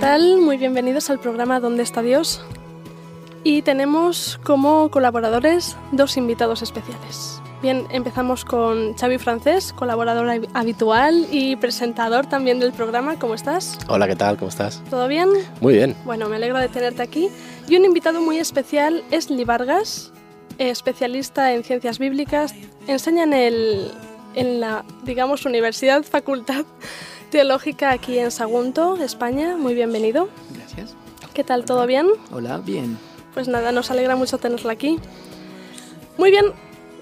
Tal? 0.00 0.40
Muy 0.40 0.56
bienvenidos 0.56 1.10
al 1.10 1.18
programa 1.18 1.60
¿Dónde 1.60 1.82
está 1.82 2.00
Dios? 2.00 2.42
Y 3.44 3.60
tenemos 3.60 4.40
como 4.42 4.90
colaboradores 4.90 5.76
dos 5.92 6.16
invitados 6.16 6.62
especiales. 6.62 7.42
Bien, 7.60 7.86
empezamos 7.90 8.46
con 8.46 8.94
Xavi 8.94 9.18
Francés, 9.18 9.74
colaborador 9.74 10.48
habitual 10.54 11.26
y 11.30 11.56
presentador 11.56 12.24
también 12.24 12.60
del 12.60 12.72
programa. 12.72 13.18
¿Cómo 13.18 13.34
estás? 13.34 13.78
Hola, 13.88 14.08
¿qué 14.08 14.16
tal? 14.16 14.38
¿Cómo 14.38 14.48
estás? 14.48 14.82
¿Todo 14.88 15.06
bien? 15.06 15.28
Muy 15.60 15.74
bien. 15.74 15.94
Bueno, 16.06 16.30
me 16.30 16.36
alegro 16.36 16.58
de 16.58 16.68
tenerte 16.68 17.02
aquí. 17.02 17.28
Y 17.68 17.76
un 17.76 17.84
invitado 17.84 18.22
muy 18.22 18.38
especial 18.38 19.04
es 19.10 19.28
Lee 19.28 19.44
Vargas, 19.44 20.12
especialista 20.56 21.52
en 21.52 21.62
ciencias 21.62 21.98
bíblicas. 21.98 22.54
Enseña 22.86 23.24
en, 23.24 23.34
el, 23.34 23.90
en 24.34 24.60
la, 24.60 24.82
digamos, 25.04 25.44
universidad, 25.44 26.04
facultad 26.04 26.64
Teológica 27.30 27.92
aquí 27.92 28.18
en 28.18 28.32
Sagunto, 28.32 28.96
España. 28.96 29.56
Muy 29.56 29.74
bienvenido. 29.74 30.28
Gracias. 30.52 30.96
¿Qué 31.32 31.44
tal? 31.44 31.64
¿Todo 31.64 31.86
bien? 31.86 32.08
Hola, 32.32 32.58
bien. 32.58 32.98
Pues 33.34 33.46
nada, 33.46 33.70
nos 33.70 33.92
alegra 33.92 34.16
mucho 34.16 34.38
tenerla 34.38 34.72
aquí. 34.72 34.98
Muy 36.18 36.32
bien, 36.32 36.46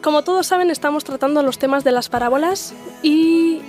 como 0.03 0.23
todos 0.25 0.47
saben, 0.47 0.71
estamos 0.71 1.05
tratando 1.05 1.43
los 1.43 1.59
temas 1.59 1.83
de 1.83 1.93
las 1.93 2.11
parábolas 2.11 2.75
y 3.03 3.63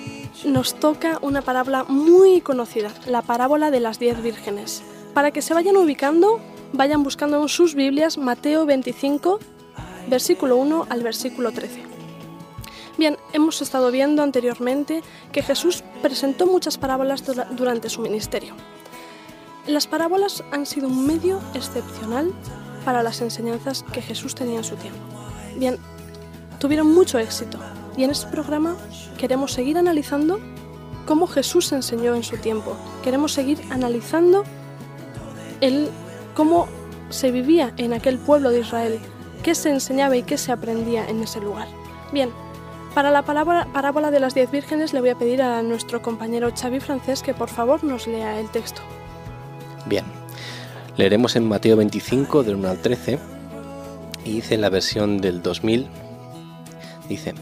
nos 0.44 0.76
toca 0.76 1.18
una 1.22 1.42
parábola 1.42 1.86
muy 1.86 2.42
conocida, 2.42 2.92
la 3.08 3.22
parábola 3.22 3.72
de 3.72 3.80
las 3.80 3.98
diez 3.98 4.22
vírgenes. 4.22 4.84
Para 5.14 5.32
que 5.32 5.42
se 5.42 5.54
vayan 5.54 5.78
ubicando, 5.78 6.42
vayan 6.74 7.04
buscando 7.04 7.42
en 7.42 7.48
sus 7.48 7.74
Biblias 7.74 8.18
Mateo 8.18 8.66
25, 8.66 9.40
versículo 10.08 10.58
1 10.58 10.88
al 10.90 11.04
versículo 11.04 11.52
13. 11.54 11.89
Hemos 13.32 13.62
estado 13.62 13.92
viendo 13.92 14.24
anteriormente 14.24 15.04
que 15.32 15.44
Jesús 15.44 15.84
presentó 16.02 16.48
muchas 16.48 16.78
parábolas 16.78 17.24
durante 17.52 17.90
su 17.90 18.02
ministerio. 18.02 18.56
Las 19.68 19.86
parábolas 19.86 20.44
han 20.52 20.66
sido 20.66 20.88
un 20.88 21.06
medio 21.06 21.40
excepcional 21.54 22.34
para 22.86 23.04
las 23.04 23.22
enseñanzas 23.22 23.84
que 23.94 24.02
Jesús 24.02 24.34
tenía 24.34 24.58
en 24.58 24.64
su 24.64 24.76
tiempo. 24.78 25.00
Bien, 25.58 25.78
tuvieron 26.60 26.92
mucho 26.92 27.20
éxito 27.20 27.60
y 27.96 28.04
en 28.04 28.10
este 28.10 28.32
programa 28.32 28.76
queremos 29.20 29.54
seguir 29.54 29.78
analizando 29.78 30.40
cómo 31.06 31.28
Jesús 31.28 31.72
enseñó 31.72 32.16
en 32.16 32.24
su 32.24 32.38
tiempo. 32.38 32.76
Queremos 33.04 33.34
seguir 33.34 33.62
analizando 33.70 34.44
el, 35.62 35.90
cómo 36.36 36.68
se 37.10 37.30
vivía 37.30 37.74
en 37.78 37.94
aquel 37.94 38.18
pueblo 38.18 38.50
de 38.50 38.62
Israel, 38.62 39.00
qué 39.44 39.54
se 39.54 39.70
enseñaba 39.70 40.16
y 40.16 40.24
qué 40.24 40.38
se 40.38 40.52
aprendía 40.52 41.08
en 41.08 41.22
ese 41.22 41.42
lugar. 41.42 41.68
Bien, 42.12 42.32
para 42.94 43.12
la 43.12 43.24
parábola 43.24 44.12
de 44.12 44.20
las 44.20 44.34
diez 44.34 44.52
vírgenes 44.52 44.94
le 44.94 45.02
voy 45.02 45.10
a 45.10 45.16
pedir 45.16 45.42
a 45.42 45.62
nuestro 45.62 46.02
compañero 46.02 46.52
Xavi 46.56 46.80
Francés 46.80 47.22
que 47.22 47.34
por 47.34 47.50
favor 47.50 47.84
nos 47.84 48.08
lea 48.08 48.40
el 48.40 48.50
texto. 48.50 48.82
Bien, 49.86 50.06
leeremos 50.98 51.36
en 51.36 51.48
Mateo 51.48 51.78
25 51.78 52.44
del 52.44 52.56
1 52.56 52.70
al 52.70 52.78
13 52.80 53.20
y 54.26 54.34
dice 54.34 54.56
en 54.56 54.62
la 54.62 54.70
versión 54.70 55.20
del 55.20 55.42
2000, 55.42 55.88
dice, 57.08 57.34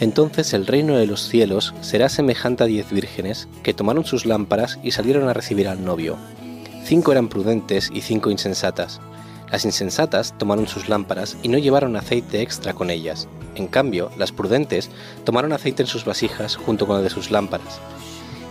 entonces 0.00 0.52
el 0.52 0.66
reino 0.66 0.96
de 0.96 1.06
los 1.06 1.28
cielos 1.28 1.74
será 1.80 2.08
semejante 2.08 2.64
a 2.64 2.66
diez 2.66 2.90
vírgenes 2.90 3.48
que 3.62 3.74
tomaron 3.74 4.04
sus 4.04 4.26
lámparas 4.26 4.78
y 4.82 4.90
salieron 4.90 5.28
a 5.28 5.32
recibir 5.32 5.68
al 5.68 5.84
novio. 5.84 6.16
Cinco 6.84 7.12
eran 7.12 7.28
prudentes 7.28 7.90
y 7.92 8.02
cinco 8.02 8.30
insensatas. 8.30 9.00
Las 9.50 9.64
insensatas 9.64 10.34
tomaron 10.38 10.66
sus 10.66 10.88
lámparas 10.88 11.36
y 11.42 11.48
no 11.48 11.58
llevaron 11.58 11.96
aceite 11.96 12.42
extra 12.42 12.72
con 12.74 12.90
ellas. 12.90 13.28
En 13.54 13.68
cambio, 13.68 14.10
las 14.18 14.32
prudentes 14.32 14.90
tomaron 15.24 15.52
aceite 15.52 15.82
en 15.82 15.86
sus 15.86 16.04
vasijas 16.04 16.56
junto 16.56 16.86
con 16.86 16.98
el 16.98 17.04
de 17.04 17.10
sus 17.10 17.30
lámparas. 17.30 17.80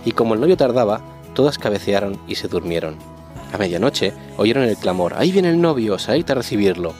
Y 0.06 0.12
como 0.12 0.34
el 0.34 0.40
novio 0.40 0.58
tardaba, 0.58 1.02
todas 1.34 1.58
cabecearon 1.58 2.20
y 2.28 2.36
se 2.36 2.48
durmieron. 2.48 2.96
A 3.52 3.58
medianoche 3.58 4.14
oyeron 4.38 4.64
el 4.64 4.78
clamor, 4.78 5.14
ahí 5.16 5.32
viene 5.32 5.50
el 5.50 5.62
novio, 5.62 6.00
salid 6.00 6.30
a 6.32 6.36
recibirlo. 6.36 6.94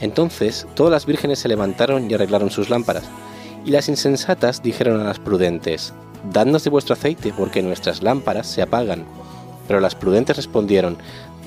Entonces 0.00 0.66
todas 0.74 0.92
las 0.92 1.06
vírgenes 1.06 1.40
se 1.40 1.48
levantaron 1.48 2.10
y 2.10 2.14
arreglaron 2.14 2.50
sus 2.50 2.70
lámparas. 2.70 3.04
Y 3.64 3.70
las 3.70 3.88
insensatas 3.88 4.62
dijeron 4.62 5.00
a 5.00 5.04
las 5.04 5.18
prudentes, 5.18 5.92
Dadnos 6.32 6.64
de 6.64 6.70
vuestro 6.70 6.92
aceite, 6.92 7.32
porque 7.36 7.62
nuestras 7.62 8.02
lámparas 8.02 8.46
se 8.46 8.62
apagan. 8.62 9.06
Pero 9.66 9.80
las 9.80 9.94
prudentes 9.94 10.36
respondieron, 10.36 10.98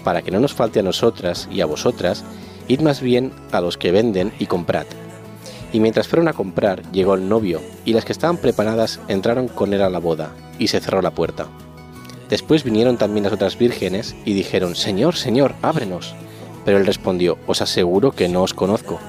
Para 0.03 0.21
que 0.21 0.31
no 0.31 0.39
nos 0.39 0.53
falte 0.53 0.79
a 0.79 0.83
nosotras 0.83 1.47
y 1.51 1.61
a 1.61 1.65
vosotras, 1.65 2.23
id 2.67 2.81
más 2.81 3.01
bien 3.01 3.31
a 3.51 3.61
los 3.61 3.77
que 3.77 3.91
venden 3.91 4.33
y 4.39 4.45
comprad. 4.45 4.85
Y 5.71 5.79
mientras 5.79 6.07
fueron 6.07 6.27
a 6.27 6.33
comprar, 6.33 6.83
llegó 6.91 7.15
el 7.15 7.27
novio, 7.27 7.61
y 7.85 7.93
las 7.93 8.05
que 8.05 8.11
estaban 8.11 8.37
preparadas 8.37 8.99
entraron 9.07 9.47
con 9.47 9.73
él 9.73 9.81
a 9.81 9.89
la 9.89 9.99
boda, 9.99 10.31
y 10.59 10.67
se 10.67 10.79
cerró 10.79 11.01
la 11.01 11.11
puerta. 11.11 11.47
Después 12.29 12.63
vinieron 12.63 12.97
también 12.97 13.25
las 13.25 13.33
otras 13.33 13.57
vírgenes 13.57 14.15
y 14.25 14.33
dijeron, 14.33 14.75
Señor, 14.75 15.15
Señor, 15.15 15.53
ábrenos. 15.61 16.15
Pero 16.65 16.77
él 16.77 16.85
respondió, 16.85 17.37
Os 17.47 17.61
aseguro 17.61 18.11
que 18.11 18.29
no 18.29 18.43
os 18.43 18.53
conozco. 18.53 18.99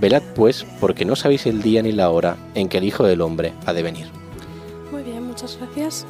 Velad 0.00 0.22
pues, 0.34 0.64
porque 0.78 1.04
no 1.04 1.16
sabéis 1.16 1.46
el 1.46 1.62
día 1.62 1.82
ni 1.82 1.92
la 1.92 2.10
hora 2.10 2.36
en 2.54 2.68
que 2.68 2.78
el 2.78 2.84
Hijo 2.84 3.04
del 3.04 3.22
Hombre 3.22 3.52
ha 3.66 3.72
de 3.72 3.82
venir. 3.82 4.06
Muy 4.90 5.02
bien, 5.02 5.26
muchas 5.26 5.56
gracias. 5.56 6.06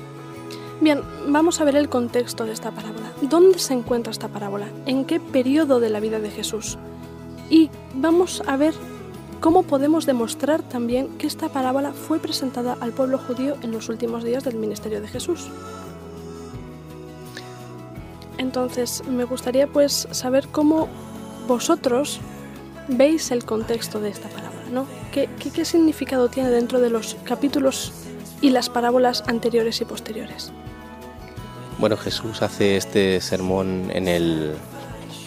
Bien, 0.80 1.02
vamos 1.28 1.60
a 1.60 1.64
ver 1.64 1.76
el 1.76 1.88
contexto 1.88 2.46
de 2.46 2.52
esta 2.52 2.70
parábola. 2.70 3.12
¿Dónde 3.22 3.58
se 3.58 3.74
encuentra 3.74 4.10
esta 4.10 4.28
parábola? 4.28 4.68
¿En 4.86 5.04
qué 5.04 5.20
periodo 5.20 5.78
de 5.78 5.90
la 5.90 6.00
vida 6.00 6.20
de 6.20 6.30
Jesús? 6.30 6.78
Y 7.50 7.70
vamos 7.94 8.42
a 8.46 8.56
ver 8.56 8.74
¿Cómo 9.40 9.62
podemos 9.62 10.04
demostrar 10.04 10.60
también 10.62 11.16
que 11.16 11.26
esta 11.26 11.48
parábola 11.48 11.94
fue 11.94 12.18
presentada 12.18 12.76
al 12.78 12.92
pueblo 12.92 13.16
judío 13.16 13.56
en 13.62 13.72
los 13.72 13.88
últimos 13.88 14.22
días 14.22 14.44
del 14.44 14.56
ministerio 14.56 15.00
de 15.00 15.08
Jesús? 15.08 15.48
Entonces, 18.36 19.02
me 19.08 19.24
gustaría 19.24 19.66
pues 19.66 20.06
saber 20.10 20.48
cómo 20.48 20.88
vosotros 21.48 22.20
veis 22.88 23.30
el 23.30 23.46
contexto 23.46 23.98
de 23.98 24.10
esta 24.10 24.28
parábola, 24.28 24.68
¿no? 24.72 24.86
¿Qué, 25.10 25.30
qué 25.54 25.64
significado 25.64 26.28
tiene 26.28 26.50
dentro 26.50 26.78
de 26.78 26.90
los 26.90 27.16
capítulos 27.24 27.94
y 28.42 28.50
las 28.50 28.68
parábolas 28.68 29.24
anteriores 29.26 29.80
y 29.80 29.86
posteriores? 29.86 30.52
Bueno, 31.80 31.96
Jesús 31.96 32.42
hace 32.42 32.76
este 32.76 33.22
sermón 33.22 33.90
en 33.90 34.06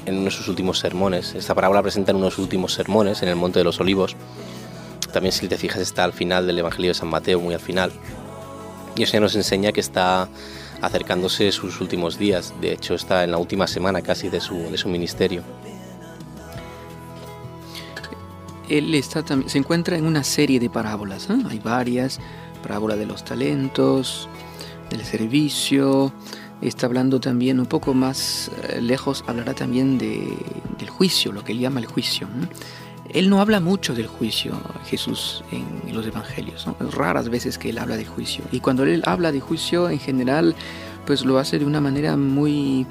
uno 0.07 0.25
de 0.25 0.29
sus 0.31 0.47
últimos 0.47 0.77
sermones. 0.77 1.33
Esta 1.33 1.55
parábola 1.55 1.81
presenta 1.81 2.11
en 2.11 2.17
unos 2.17 2.37
últimos 2.37 2.73
sermones 2.73 3.23
en 3.23 3.29
el 3.29 3.35
Monte 3.35 3.57
de 3.57 3.65
los 3.65 3.79
Olivos. 3.79 4.15
También 5.11 5.31
si 5.31 5.47
te 5.47 5.57
fijas 5.57 5.81
está 5.81 6.03
al 6.03 6.13
final 6.13 6.45
del 6.45 6.59
Evangelio 6.59 6.91
de 6.91 6.93
San 6.93 7.09
Mateo, 7.09 7.39
muy 7.39 7.55
al 7.55 7.59
final. 7.59 7.91
Y 8.95 9.01
eso 9.01 9.13
ya 9.13 9.19
nos 9.19 9.35
enseña 9.35 9.71
que 9.71 9.79
está 9.79 10.29
acercándose 10.79 11.51
sus 11.51 11.81
últimos 11.81 12.19
días. 12.19 12.53
De 12.61 12.71
hecho 12.71 12.93
está 12.93 13.23
en 13.23 13.31
la 13.31 13.39
última 13.39 13.65
semana 13.65 14.03
casi 14.03 14.29
de 14.29 14.39
su, 14.39 14.55
de 14.69 14.77
su 14.77 14.89
ministerio. 14.89 15.41
Él 18.69 18.93
está, 18.93 19.23
se 19.47 19.57
encuentra 19.57 19.97
en 19.97 20.05
una 20.05 20.23
serie 20.23 20.59
de 20.59 20.69
parábolas. 20.69 21.31
¿eh? 21.31 21.37
Hay 21.49 21.57
varias. 21.57 22.19
Parábola 22.61 22.95
de 22.95 23.07
los 23.07 23.25
talentos, 23.25 24.29
del 24.89 25.03
servicio, 25.03 26.13
está 26.67 26.85
hablando 26.85 27.19
también 27.19 27.59
un 27.59 27.65
poco 27.65 27.93
más 27.93 28.51
eh, 28.69 28.81
lejos, 28.81 29.23
hablará 29.27 29.53
también 29.53 29.97
de, 29.97 30.37
del 30.77 30.89
juicio, 30.89 31.31
lo 31.31 31.43
que 31.43 31.51
él 31.51 31.59
llama 31.59 31.79
el 31.79 31.85
juicio. 31.85 32.27
Él 33.13 33.29
no 33.29 33.41
habla 33.41 33.59
mucho 33.59 33.93
del 33.93 34.07
juicio, 34.07 34.53
Jesús, 34.85 35.43
en 35.51 35.93
los 35.93 36.07
evangelios. 36.07 36.65
Es 36.79 36.93
raras 36.93 37.29
veces 37.29 37.57
que 37.57 37.69
él 37.69 37.77
habla 37.77 37.95
de 37.95 38.05
juicio. 38.05 38.43
Y 38.51 38.59
cuando 38.59 38.83
él 38.83 39.03
habla 39.05 39.31
de 39.31 39.39
juicio, 39.39 39.89
en 39.89 39.99
general, 39.99 40.55
pues 41.05 41.25
lo 41.25 41.37
hace 41.37 41.59
de 41.59 41.65
una 41.65 41.81
manera 41.81 42.17
muy, 42.17 42.87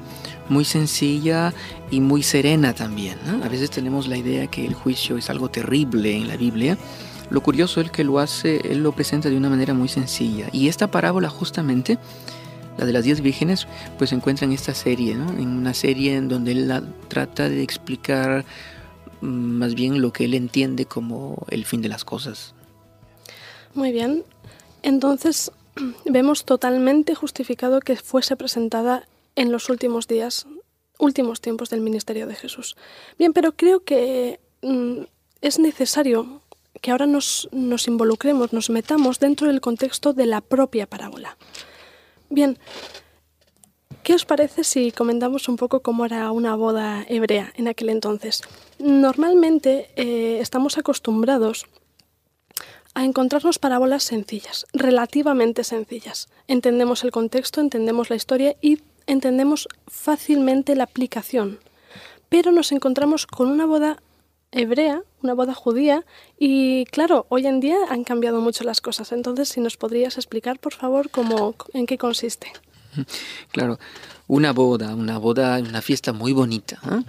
muy 0.49 0.65
sencilla 0.65 1.53
y 1.91 1.99
muy 1.99 2.23
serena 2.23 2.73
también. 2.73 3.17
A 3.43 3.49
veces 3.49 3.69
tenemos 3.69 4.07
la 4.07 4.17
idea 4.17 4.47
que 4.47 4.65
el 4.65 4.75
juicio 4.75 5.17
es 5.17 5.29
algo 5.29 5.49
terrible 5.49 6.15
en 6.15 6.27
la 6.27 6.37
Biblia. 6.37 6.77
Lo 7.29 7.41
curioso 7.41 7.81
es 7.81 7.91
que 7.91 8.03
lo 8.03 8.19
hace, 8.19 8.61
él 8.71 8.83
lo 8.83 8.91
presenta 8.91 9.29
de 9.29 9.35
una 9.35 9.49
manera 9.49 9.73
muy 9.73 9.89
sencilla. 9.89 10.47
Y 10.51 10.67
esta 10.67 10.91
parábola 10.91 11.29
justamente 11.29 11.97
la 12.77 12.85
de 12.85 12.93
las 12.93 13.03
diez 13.03 13.21
vírgenes, 13.21 13.67
pues 13.97 14.09
se 14.09 14.15
encuentra 14.15 14.45
en 14.45 14.53
esta 14.53 14.73
serie, 14.73 15.11
en 15.13 15.47
una 15.47 15.73
serie 15.73 16.15
en 16.15 16.27
donde 16.27 16.51
él 16.51 16.71
trata 17.07 17.49
de 17.49 17.61
explicar 17.61 18.45
mm, 19.21 19.27
más 19.27 19.75
bien 19.75 20.01
lo 20.01 20.11
que 20.13 20.25
él 20.25 20.33
entiende 20.33 20.85
como 20.85 21.45
el 21.49 21.65
fin 21.65 21.81
de 21.81 21.89
las 21.89 22.05
cosas. 22.05 22.53
Muy 23.73 23.91
bien. 23.91 24.23
Entonces, 24.81 25.51
vemos 26.05 26.45
totalmente 26.45 27.15
justificado 27.15 27.79
que 27.79 27.95
fuese 27.95 28.35
presentada 28.35 29.07
en 29.35 29.51
los 29.51 29.69
últimos 29.69 30.07
días, 30.07 30.45
últimos 30.99 31.41
tiempos 31.41 31.69
del 31.69 31.81
ministerio 31.81 32.27
de 32.27 32.35
Jesús. 32.35 32.75
Bien, 33.17 33.33
pero 33.33 33.53
creo 33.53 33.83
que 33.83 34.39
mm, 34.61 35.03
es 35.41 35.59
necesario 35.59 36.41
que 36.81 36.91
ahora 36.91 37.05
nos 37.05 37.47
involucremos, 37.87 38.51
nos 38.51 38.69
metamos 38.69 39.19
dentro 39.19 39.47
del 39.47 39.61
contexto 39.61 40.11
de 40.13 40.25
la 40.25 40.41
propia 40.41 40.85
parábola. 40.87 41.37
Bien, 42.33 42.57
¿Qué 44.01 44.15
os 44.15 44.25
parece 44.25 44.65
si 44.65 44.91
comentamos 44.91 45.47
un 45.47 45.55
poco 45.55 45.81
cómo 45.81 46.03
era 46.03 46.29
una 46.31 46.55
boda 46.55 47.05
hebrea 47.07 47.53
en 47.55 47.69
aquel 47.69 47.89
entonces? 47.89 48.41
Normalmente 48.79 49.91
eh, 49.95 50.39
estamos 50.41 50.77
acostumbrados 50.77 51.67
a 52.95 53.05
encontrarnos 53.05 53.59
parábolas 53.59 54.03
sencillas, 54.03 54.65
relativamente 54.73 55.63
sencillas. 55.63 56.27
Entendemos 56.47 57.05
el 57.05 57.11
contexto, 57.11 57.61
entendemos 57.61 58.09
la 58.09 58.17
historia 58.17 58.57
y 58.61 58.79
entendemos 59.07 59.69
fácilmente 59.87 60.75
la 60.75 60.83
aplicación. 60.83 61.59
Pero 62.27 62.51
nos 62.51 62.73
encontramos 62.73 63.25
con 63.25 63.47
una 63.47 63.65
boda 63.65 64.01
hebrea, 64.53 65.01
una 65.21 65.33
boda 65.33 65.53
judía, 65.53 66.05
y 66.39 66.85
claro, 66.85 67.25
hoy 67.29 67.47
en 67.47 67.59
día 67.59 67.77
han 67.89 68.03
cambiado 68.03 68.39
mucho 68.39 68.63
las 68.63 68.81
cosas. 68.81 69.11
Entonces, 69.11 69.49
si 69.49 69.59
nos 69.59 69.77
podrías 69.77 70.17
explicar, 70.17 70.59
por 70.59 70.73
favor, 70.73 71.09
cómo, 71.09 71.55
en 71.73 71.85
qué 71.85 71.97
consiste. 71.97 72.51
Claro, 73.51 73.79
una 74.27 74.53
boda, 74.53 74.93
una 74.93 75.17
boda, 75.17 75.57
una 75.57 75.81
fiesta 75.81 76.13
muy 76.13 76.31
bonita. 76.31 76.79
¿eh? 76.91 77.03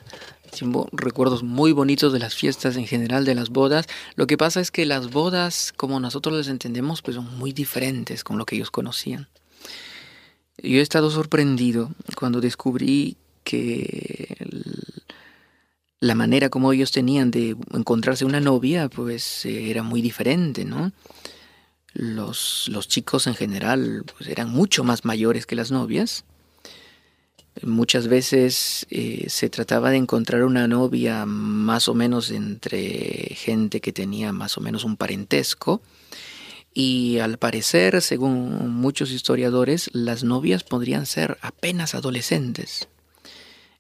Recuerdos 0.93 1.43
muy 1.43 1.73
bonitos 1.73 2.13
de 2.13 2.19
las 2.19 2.35
fiestas 2.35 2.77
en 2.77 2.87
general, 2.87 3.25
de 3.25 3.35
las 3.35 3.51
bodas. 3.51 3.87
Lo 4.15 4.27
que 4.27 4.39
pasa 4.39 4.61
es 4.61 4.71
que 4.71 4.87
las 4.87 5.11
bodas, 5.11 5.73
como 5.77 6.01
nosotros 6.01 6.35
las 6.37 6.49
entendemos, 6.49 7.03
pues 7.03 7.17
son 7.17 7.39
muy 7.39 7.53
diferentes 7.53 8.25
con 8.25 8.39
lo 8.39 8.47
que 8.47 8.57
ellos 8.57 8.71
conocían. 8.71 9.29
Yo 10.59 10.79
he 10.79 10.83
estado 10.83 11.11
sorprendido 11.11 11.91
cuando 12.17 12.41
descubrí 12.41 13.17
que 13.43 14.37
la 16.05 16.15
manera 16.15 16.49
como 16.49 16.73
ellos 16.73 16.93
tenían 16.93 17.31
de 17.31 17.57
encontrarse 17.73 18.25
una 18.25 18.41
novia, 18.41 18.89
pues 18.89 19.45
era 19.47 19.83
muy 19.83 20.03
diferente, 20.03 20.65
¿no? 20.65 20.93
los, 21.95 22.69
los 22.69 22.89
chicos 22.89 23.27
en 23.27 23.35
general 23.35 24.05
pues, 24.17 24.29
eran 24.29 24.51
mucho 24.51 24.85
más 24.85 25.05
mayores 25.05 25.47
que 25.47 25.57
las 25.57 25.71
novias. 25.71 26.25
Muchas 27.63 28.09
veces 28.09 28.85
eh, 28.91 29.27
se 29.29 29.49
trataba 29.49 29.91
de 29.91 29.97
encontrar 29.97 30.43
una 30.43 30.67
novia 30.67 31.25
más 31.25 31.89
o 31.89 31.95
menos 31.95 32.33
entre 32.33 33.33
gente 33.37 33.81
que 33.81 33.93
tenía 33.93 34.33
más 34.33 34.59
o 34.59 34.61
menos 34.61 34.83
un 34.83 34.97
parentesco. 34.97 35.81
Y 36.77 37.21
al 37.21 37.39
parecer, 37.39 38.03
según 38.03 38.73
muchos 38.73 39.13
historiadores, 39.13 39.89
las 39.93 40.25
novias 40.25 40.65
podrían 40.65 41.07
ser 41.07 41.39
apenas 41.41 41.95
adolescentes. 41.95 42.89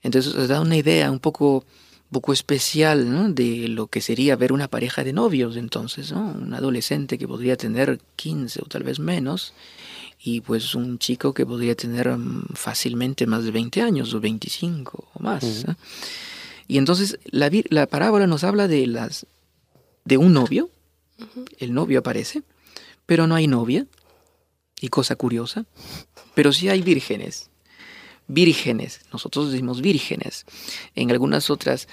Entonces 0.05 0.33
os 0.37 0.47
da 0.47 0.61
una 0.61 0.77
idea 0.77 1.11
un 1.11 1.19
poco 1.19 1.65
poco 2.15 2.33
especial 2.33 3.35
de 3.35 3.69
lo 3.69 3.89
que 3.89 4.01
sería 4.01 4.37
ver 4.37 4.53
una 4.53 4.69
pareja 4.69 5.03
de 5.03 5.13
novios 5.13 5.57
entonces, 5.57 6.13
un 6.13 6.55
adolescente 6.55 7.19
que 7.19 7.27
podría 7.27 7.57
tener 7.57 7.99
15 8.17 8.63
o 8.63 8.67
tal 8.67 8.85
vez 8.85 9.01
menos 9.01 9.53
y 10.23 10.41
pues 10.41 10.75
un 10.75 10.99
chico 10.99 11.35
que 11.35 11.45
podría 11.45 11.75
tener 11.75 12.09
mm, 12.17 12.55
fácilmente 12.55 13.27
más 13.27 13.45
de 13.45 13.51
20 13.51 13.83
años 13.83 14.15
o 14.15 14.21
25 14.21 15.09
o 15.13 15.23
más. 15.23 15.67
Y 16.69 16.79
entonces 16.79 17.19
la, 17.27 17.51
la, 17.69 17.87
parábola 17.87 18.27
nos 18.27 18.45
habla 18.45 18.69
de, 18.69 18.87
las, 18.87 19.27
de 20.05 20.17
un 20.17 20.33
novio, 20.33 20.71
el 21.59 21.75
novio 21.75 21.99
aparece, 21.99 22.43
pero 23.07 23.27
no 23.27 23.35
hay 23.35 23.49
novia, 23.49 23.87
y 24.81 24.89
cosa 24.89 25.17
curiosa, 25.17 25.67
pero 26.35 26.53
sí 26.53 26.69
hay 26.69 26.81
vírgenes 26.81 27.51
vírgenes. 28.29 29.01
Nosotros 29.13 29.51
decimos 29.51 29.81
vírgenes. 29.81 30.45
En 30.95 31.11
algunas 31.11 31.51
otras, 31.51 31.89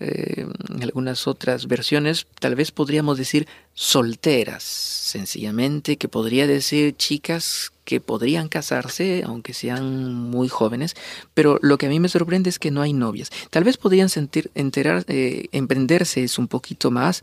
eh, 0.00 0.46
en 0.68 0.82
algunas 0.82 1.26
otras 1.26 1.66
versiones 1.66 2.26
tal 2.38 2.54
vez 2.54 2.70
podríamos 2.70 3.18
decir 3.18 3.46
solteras, 3.74 4.62
sencillamente, 4.62 5.96
que 5.96 6.08
podría 6.08 6.46
decir 6.46 6.96
chicas 6.96 7.72
que 7.84 8.00
podrían 8.00 8.48
casarse, 8.48 9.22
aunque 9.24 9.54
sean 9.54 10.12
muy 10.12 10.48
jóvenes, 10.48 10.96
pero 11.34 11.58
lo 11.62 11.78
que 11.78 11.86
a 11.86 11.88
mí 11.88 12.00
me 12.00 12.08
sorprende 12.08 12.50
es 12.50 12.58
que 12.58 12.72
no 12.72 12.82
hay 12.82 12.92
novias. 12.92 13.30
Tal 13.50 13.62
vez 13.62 13.76
podrían 13.76 14.08
sentir, 14.08 14.50
enterar, 14.54 15.04
eh, 15.06 15.46
emprenderse 15.52 16.26
un 16.36 16.48
poquito 16.48 16.90
más 16.90 17.22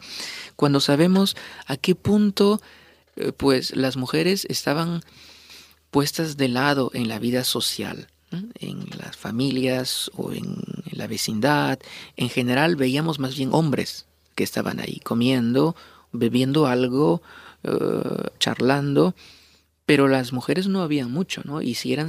cuando 0.55 0.79
sabemos 0.79 1.35
a 1.65 1.75
qué 1.75 1.95
punto 1.95 2.61
eh, 3.17 3.33
pues 3.35 3.75
las 3.75 3.97
mujeres 3.97 4.45
estaban 4.49 5.01
puestas 5.91 6.37
de 6.37 6.47
lado 6.47 6.89
en 6.93 7.07
la 7.09 7.19
vida 7.19 7.43
social 7.43 8.07
en 8.59 8.85
las 8.97 9.17
familias 9.17 10.11
o 10.15 10.31
en, 10.31 10.55
la 10.91 11.07
vecindad, 11.07 11.79
en 12.17 12.29
general 12.29 12.75
veíamos 12.75 13.19
más 13.19 13.35
bien 13.35 13.49
hombres 13.51 14.05
que 14.35 14.43
estaban 14.43 14.79
ahí 14.79 14.99
comiendo, 15.03 15.75
bebiendo 16.11 16.67
algo, 16.67 17.21
eh, 17.63 17.71
charlando, 18.39 19.15
pero 19.85 20.07
las 20.07 20.31
mujeres 20.31 20.67
no 20.67 20.81
habían 20.81 21.11
mucho, 21.11 21.41
¿no? 21.43 21.61
Y 21.61 21.75
si 21.75 21.91
eran, 21.91 22.07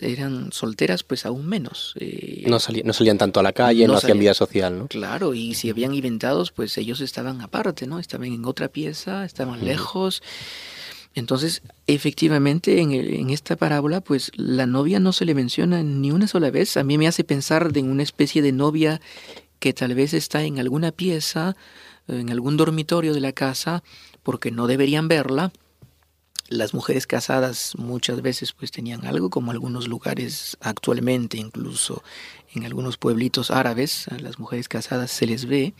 eran 0.00 0.52
solteras, 0.52 1.02
pues 1.02 1.26
aún 1.26 1.46
menos. 1.46 1.94
Eh, 1.98 2.44
no, 2.46 2.58
no, 2.84 2.92
salían 2.92 3.18
tanto 3.18 3.40
a 3.40 3.42
la 3.42 3.52
calle, 3.52 3.86
no, 3.86 3.96
hacían 3.96 4.18
vida 4.18 4.34
social, 4.34 4.78
¿no? 4.78 4.86
Claro, 4.86 5.34
y 5.34 5.54
si 5.54 5.68
habían 5.70 5.92
inventados, 5.94 6.52
pues 6.52 6.78
ellos 6.78 7.00
estaban 7.00 7.40
aparte, 7.40 7.86
¿no? 7.86 7.98
Estaban 7.98 8.32
en 8.32 8.44
otra 8.44 8.68
pieza, 8.68 9.24
estaban 9.24 9.64
lejos. 9.64 10.22
Entonces, 11.16 11.62
efectivamente, 11.86 12.82
en, 12.82 13.30
esta 13.30 13.56
parábola, 13.56 14.02
pues 14.02 14.30
la 14.36 14.66
novia 14.66 15.00
no 15.00 15.14
se 15.14 15.24
le 15.24 15.34
menciona 15.34 15.82
ni 15.82 16.12
una 16.12 16.28
sola 16.28 16.50
vez. 16.50 16.76
A 16.76 16.84
mí 16.84 16.98
me 16.98 17.08
hace 17.08 17.24
pensar 17.24 17.72
en 17.74 17.90
una 17.90 18.02
especie 18.02 18.42
de 18.42 18.52
novia 18.52 19.00
que 19.58 19.72
tal 19.72 19.94
vez 19.94 20.12
está 20.12 20.42
en 20.42 20.58
alguna 20.58 20.92
pieza, 20.92 21.56
en 22.06 22.28
algún 22.28 22.58
dormitorio 22.58 23.14
de 23.14 23.20
la 23.20 23.32
casa, 23.32 23.82
porque 24.22 24.50
no 24.50 24.66
deberían 24.66 25.08
verla. 25.08 25.52
Las 26.50 26.74
mujeres 26.74 27.06
casadas 27.06 27.72
muchas 27.78 28.20
veces 28.20 28.52
pues 28.52 28.70
tenían 28.70 29.06
algo, 29.06 29.30
como 29.30 29.52
algunos 29.52 29.88
lugares 29.88 30.58
actualmente, 30.60 31.38
incluso 31.38 32.04
en 32.54 32.66
algunos 32.66 32.98
pueblitos 32.98 33.50
árabes, 33.50 34.06
a 34.08 34.18
las 34.18 34.38
mujeres 34.38 34.68
casadas 34.68 35.12
se 35.12 35.26
les 35.26 35.46
ve 35.46 35.72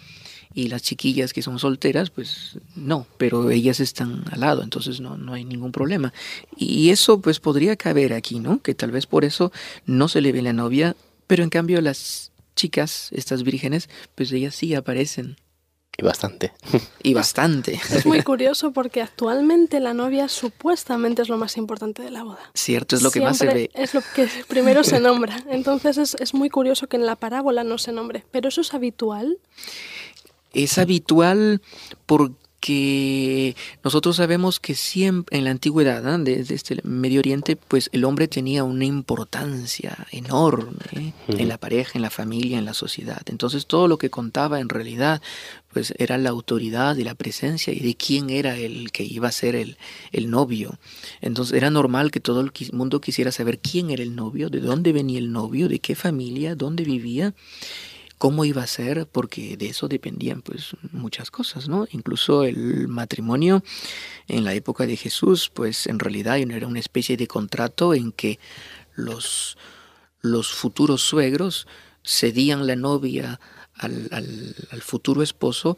y 0.56 0.68
las 0.68 0.80
chiquillas 0.80 1.34
que 1.34 1.42
son 1.42 1.58
solteras, 1.58 2.08
pues 2.08 2.58
no, 2.74 3.06
pero 3.18 3.50
ellas 3.50 3.78
están 3.78 4.24
al 4.32 4.40
lado, 4.40 4.62
entonces 4.62 5.00
no, 5.00 5.18
no 5.18 5.34
hay 5.34 5.44
ningún 5.44 5.70
problema. 5.70 6.14
Y 6.56 6.88
eso 6.88 7.20
pues 7.20 7.40
podría 7.40 7.76
caber 7.76 8.14
aquí, 8.14 8.40
¿no? 8.40 8.62
Que 8.62 8.74
tal 8.74 8.90
vez 8.90 9.06
por 9.06 9.26
eso 9.26 9.52
no 9.84 10.08
se 10.08 10.22
le 10.22 10.32
ve 10.32 10.40
la 10.40 10.54
novia, 10.54 10.96
pero 11.26 11.44
en 11.44 11.50
cambio 11.50 11.78
las 11.82 12.32
chicas, 12.56 13.10
estas 13.12 13.42
vírgenes, 13.42 13.90
pues 14.14 14.32
ellas 14.32 14.54
sí 14.54 14.74
aparecen. 14.74 15.36
Y 15.98 16.02
bastante. 16.02 16.52
Y 17.02 17.12
bastante. 17.12 17.78
Es 17.90 18.06
muy 18.06 18.22
curioso 18.22 18.72
porque 18.72 19.02
actualmente 19.02 19.78
la 19.78 19.92
novia 19.92 20.26
supuestamente 20.26 21.20
es 21.22 21.28
lo 21.28 21.36
más 21.36 21.58
importante 21.58 22.02
de 22.02 22.10
la 22.10 22.24
boda. 22.24 22.50
Cierto, 22.54 22.96
es 22.96 23.02
lo 23.02 23.10
que 23.10 23.20
más 23.20 23.36
se 23.36 23.46
ve. 23.46 23.70
Es 23.74 23.92
lo 23.92 24.02
que 24.14 24.28
primero 24.48 24.82
se 24.82 25.00
nombra. 25.00 25.36
Entonces 25.50 25.98
es, 25.98 26.16
es 26.18 26.34
muy 26.34 26.48
curioso 26.48 26.86
que 26.86 26.96
en 26.96 27.06
la 27.06 27.14
parábola 27.14 27.62
no 27.62 27.78
se 27.78 27.92
nombre. 27.92 28.24
¿Pero 28.32 28.48
eso 28.48 28.62
es 28.62 28.74
habitual? 28.74 29.38
Es 30.56 30.78
habitual 30.78 31.60
porque 32.06 33.54
nosotros 33.84 34.16
sabemos 34.16 34.58
que 34.58 34.74
siempre 34.74 35.38
en 35.38 35.44
la 35.44 35.50
antigüedad, 35.50 36.18
desde 36.18 36.54
este 36.54 36.80
Medio 36.82 37.20
Oriente, 37.20 37.54
pues 37.56 37.88
el 37.92 38.04
hombre 38.04 38.26
tenía 38.26 38.64
una 38.64 38.84
importancia 38.84 40.06
enorme 40.10 41.14
en 41.28 41.48
la 41.48 41.58
pareja, 41.58 41.92
en 41.94 42.02
la 42.02 42.10
familia, 42.10 42.58
en 42.58 42.64
la 42.64 42.74
sociedad. 42.74 43.22
Entonces 43.26 43.66
todo 43.66 43.86
lo 43.86 43.98
que 43.98 44.10
contaba 44.10 44.58
en 44.58 44.68
realidad 44.68 45.22
pues 45.72 45.94
era 45.98 46.16
la 46.16 46.30
autoridad 46.30 46.96
y 46.96 47.04
la 47.04 47.14
presencia 47.14 47.72
y 47.72 47.80
de 47.80 47.94
quién 47.94 48.30
era 48.30 48.56
el 48.56 48.90
que 48.90 49.04
iba 49.04 49.28
a 49.28 49.32
ser 49.32 49.54
el, 49.54 49.76
el 50.10 50.30
novio. 50.30 50.78
Entonces 51.20 51.56
era 51.56 51.70
normal 51.70 52.10
que 52.10 52.20
todo 52.20 52.40
el 52.40 52.50
mundo 52.72 53.00
quisiera 53.00 53.30
saber 53.30 53.58
quién 53.58 53.90
era 53.90 54.02
el 54.02 54.16
novio, 54.16 54.48
de 54.48 54.60
dónde 54.60 54.92
venía 54.92 55.18
el 55.18 55.32
novio, 55.32 55.68
de 55.68 55.78
qué 55.78 55.94
familia, 55.94 56.56
dónde 56.56 56.82
vivía 56.82 57.34
cómo 58.18 58.44
iba 58.44 58.62
a 58.62 58.66
ser, 58.66 59.06
porque 59.06 59.56
de 59.56 59.68
eso 59.68 59.88
dependían 59.88 60.42
pues 60.42 60.76
muchas 60.92 61.30
cosas, 61.30 61.68
¿no? 61.68 61.86
Incluso 61.90 62.44
el 62.44 62.88
matrimonio 62.88 63.62
en 64.28 64.44
la 64.44 64.54
época 64.54 64.86
de 64.86 64.96
Jesús, 64.96 65.50
pues 65.52 65.86
en 65.86 65.98
realidad 65.98 66.38
era 66.38 66.66
una 66.66 66.80
especie 66.80 67.16
de 67.16 67.26
contrato 67.26 67.94
en 67.94 68.12
que 68.12 68.38
los, 68.94 69.58
los 70.22 70.52
futuros 70.52 71.02
suegros 71.02 71.66
cedían 72.04 72.66
la 72.66 72.76
novia 72.76 73.40
al, 73.74 74.80
futuro 74.80 75.22
esposo 75.22 75.76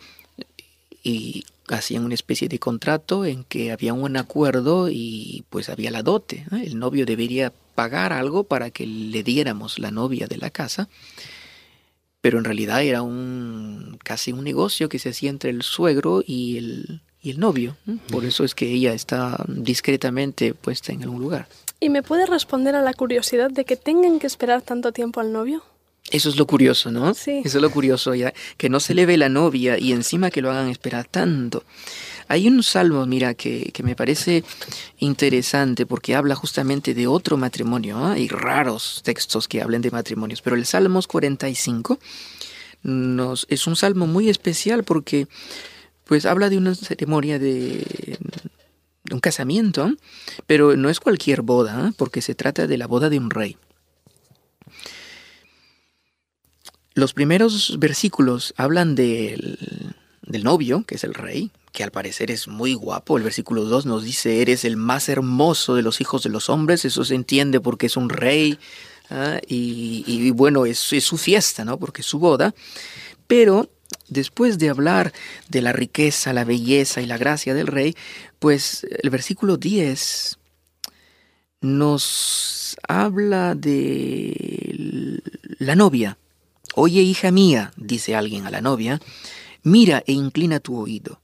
y 1.02 1.44
hacían 1.68 2.04
una 2.04 2.14
especie 2.14 2.48
de 2.48 2.58
contrato 2.58 3.24
en 3.24 3.44
que 3.44 3.72
había 3.72 3.92
un 3.92 4.16
acuerdo 4.16 4.88
y 4.90 5.44
pues 5.50 5.68
había 5.68 5.90
la 5.90 6.02
dote. 6.02 6.46
El 6.52 6.78
novio 6.78 7.06
debería 7.06 7.52
pagar 7.74 8.12
algo 8.12 8.44
para 8.44 8.70
que 8.70 8.86
le 8.86 9.22
diéramos 9.22 9.78
la 9.78 9.90
novia 9.90 10.26
de 10.28 10.36
la 10.36 10.50
casa 10.50 10.88
pero 12.20 12.38
en 12.38 12.44
realidad 12.44 12.82
era 12.82 13.02
un 13.02 13.98
casi 14.02 14.32
un 14.32 14.44
negocio 14.44 14.88
que 14.88 14.98
se 14.98 15.10
hacía 15.10 15.30
entre 15.30 15.50
el 15.50 15.62
suegro 15.62 16.22
y 16.26 16.58
el, 16.58 17.00
y 17.22 17.30
el 17.30 17.40
novio. 17.40 17.76
Por 18.10 18.24
eso 18.24 18.44
es 18.44 18.54
que 18.54 18.70
ella 18.70 18.92
está 18.92 19.44
discretamente 19.48 20.54
puesta 20.54 20.92
en 20.92 21.02
algún 21.02 21.20
lugar. 21.20 21.48
¿Y 21.80 21.90
me 21.90 22.02
puede 22.02 22.26
responder 22.26 22.74
a 22.74 22.82
la 22.82 22.92
curiosidad 22.92 23.50
de 23.50 23.64
que 23.64 23.76
tengan 23.76 24.18
que 24.18 24.26
esperar 24.26 24.62
tanto 24.62 24.92
tiempo 24.92 25.20
al 25.20 25.32
novio? 25.32 25.62
Eso 26.10 26.28
es 26.28 26.36
lo 26.36 26.46
curioso, 26.46 26.90
¿no? 26.90 27.12
Sí. 27.14 27.42
Eso 27.44 27.58
es 27.58 27.62
lo 27.62 27.70
curioso, 27.70 28.14
ya 28.14 28.32
que 28.56 28.68
no 28.68 28.80
se 28.80 28.94
le 28.94 29.06
ve 29.06 29.16
la 29.16 29.28
novia 29.28 29.78
y 29.78 29.92
encima 29.92 30.30
que 30.30 30.40
lo 30.40 30.50
hagan 30.50 30.68
esperar 30.68 31.06
tanto. 31.06 31.64
Hay 32.28 32.46
un 32.48 32.62
salmo, 32.62 33.04
mira, 33.06 33.34
que, 33.34 33.70
que 33.72 33.82
me 33.82 33.96
parece 33.96 34.44
interesante 34.98 35.86
porque 35.86 36.14
habla 36.14 36.34
justamente 36.34 36.94
de 36.94 37.06
otro 37.06 37.36
matrimonio. 37.36 37.98
¿ah? 37.98 38.12
Hay 38.12 38.28
raros 38.28 39.00
textos 39.04 39.48
que 39.48 39.62
hablen 39.62 39.82
de 39.82 39.90
matrimonios, 39.90 40.42
pero 40.42 40.56
el 40.56 40.66
Salmos 40.66 41.06
45 41.06 41.98
nos, 42.82 43.46
es 43.50 43.66
un 43.66 43.76
salmo 43.76 44.06
muy 44.06 44.28
especial 44.28 44.84
porque 44.84 45.26
pues 46.04 46.24
habla 46.26 46.48
de 46.48 46.56
una 46.56 46.74
ceremonia 46.74 47.38
de, 47.38 47.84
de 49.04 49.14
un 49.14 49.20
casamiento, 49.20 49.90
pero 50.46 50.76
no 50.76 50.88
es 50.88 51.00
cualquier 51.00 51.42
boda, 51.42 51.86
¿ah? 51.86 51.92
porque 51.96 52.22
se 52.22 52.34
trata 52.34 52.66
de 52.66 52.78
la 52.78 52.86
boda 52.86 53.10
de 53.10 53.18
un 53.18 53.30
rey. 53.30 53.56
Los 56.98 57.14
primeros 57.14 57.78
versículos 57.78 58.54
hablan 58.56 58.96
del, 58.96 59.56
del 60.22 60.42
novio, 60.42 60.82
que 60.84 60.96
es 60.96 61.04
el 61.04 61.14
rey, 61.14 61.52
que 61.70 61.84
al 61.84 61.92
parecer 61.92 62.32
es 62.32 62.48
muy 62.48 62.74
guapo. 62.74 63.16
El 63.16 63.22
versículo 63.22 63.62
2 63.62 63.86
nos 63.86 64.02
dice, 64.02 64.42
eres 64.42 64.64
el 64.64 64.76
más 64.76 65.08
hermoso 65.08 65.76
de 65.76 65.82
los 65.82 66.00
hijos 66.00 66.24
de 66.24 66.30
los 66.30 66.50
hombres. 66.50 66.84
Eso 66.84 67.04
se 67.04 67.14
entiende 67.14 67.60
porque 67.60 67.86
es 67.86 67.96
un 67.96 68.08
rey. 68.08 68.58
¿ah? 69.10 69.38
Y, 69.46 70.32
bueno, 70.32 70.66
es, 70.66 70.92
es, 70.92 71.04
su 71.04 71.18
fiesta, 71.18 71.64
¿no? 71.64 71.78
Porque 71.78 72.00
es 72.00 72.06
su 72.08 72.18
boda. 72.18 72.52
Pero 73.28 73.70
después 74.08 74.58
de 74.58 74.68
hablar 74.68 75.12
de 75.48 75.62
la 75.62 75.72
riqueza, 75.72 76.32
la 76.32 76.44
belleza 76.44 77.00
y 77.00 77.06
la 77.06 77.16
gracia 77.16 77.54
del 77.54 77.68
rey, 77.68 77.94
pues 78.40 78.84
el 79.04 79.10
versículo 79.10 79.56
10 79.56 80.36
nos 81.60 82.76
habla 82.88 83.54
de 83.54 85.22
la 85.60 85.76
novia. 85.76 86.18
Oye, 86.80 87.02
hija 87.02 87.32
mía, 87.32 87.72
dice 87.76 88.14
alguien 88.14 88.46
a 88.46 88.52
la 88.52 88.60
novia, 88.60 89.00
mira 89.64 90.04
e 90.06 90.12
inclina 90.12 90.60
tu 90.60 90.78
oído. 90.78 91.20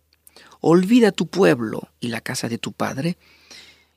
Olvida 0.60 1.12
tu 1.12 1.28
pueblo 1.28 1.90
y 2.00 2.08
la 2.08 2.20
casa 2.20 2.48
de 2.48 2.58
tu 2.58 2.72
padre, 2.72 3.16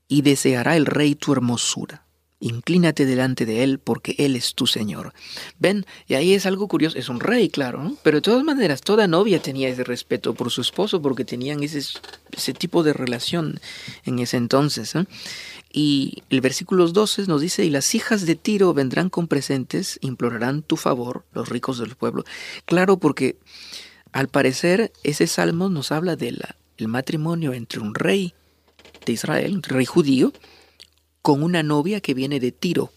y 0.08 0.22
deseará 0.22 0.78
el 0.78 0.86
rey 0.86 1.16
tu 1.16 1.34
hermosura. 1.34 2.06
Inclínate 2.40 3.06
delante 3.06 3.48
de 3.48 3.64
él 3.64 3.80
porque 3.80 4.14
él 4.20 4.36
es 4.36 4.54
tu 4.54 4.68
Señor. 4.68 5.14
Ven, 5.58 5.88
y 6.08 6.14
ahí 6.14 6.34
es 6.34 6.46
algo 6.46 6.68
curioso, 6.68 6.96
es 6.96 7.10
un 7.10 7.20
rey, 7.20 7.50
claro, 7.50 7.98
pero 8.04 8.18
de 8.18 8.22
todas 8.22 8.44
maneras, 8.44 8.82
toda 8.82 9.08
novia 9.08 9.42
tenía 9.42 9.70
ese 9.70 9.84
respeto 9.84 10.36
por 10.36 10.52
su 10.52 10.62
esposo 10.62 11.02
porque 11.02 11.26
tenían 11.26 11.64
ese, 11.64 11.80
ese 12.32 12.54
tipo 12.54 12.84
de 12.84 12.94
relación 12.94 13.60
en 14.06 14.20
ese 14.20 14.38
entonces. 14.38 14.94
Y 15.72 16.24
el 16.30 16.42
versículo 16.42 16.88
12 16.88 17.26
nos 17.26 17.42
dice, 17.42 17.66
y 17.66 17.72
las 17.72 17.96
hijas 17.96 18.26
de 18.26 18.36
Tiro 18.36 18.74
vendrán 18.74 19.10
con 19.10 19.28
presentes, 19.28 19.98
implorarán 20.02 20.62
tu 20.62 20.78
favor, 20.78 21.26
los 21.34 21.50
ricos 21.50 21.80
del 21.80 21.96
pueblo. 21.96 22.24
Claro, 22.66 22.98
porque 22.98 23.38
al 24.12 24.28
parecer 24.28 24.92
ese 25.04 25.26
salmo 25.26 25.70
nos 25.70 25.92
habla 25.92 26.16
del 26.16 26.42
matrimonio 26.88 27.54
entre 27.54 27.80
un 27.80 27.96
rey 27.96 28.34
de 29.06 29.14
Israel, 29.14 29.56
un 29.56 29.64
rey 29.64 29.86
judío, 29.86 30.34
con 31.28 31.44
una 31.44 31.62
novia 31.62 32.00
que 32.00 32.14
viene 32.14 32.40
de 32.40 32.54
Tiro, 32.54 32.90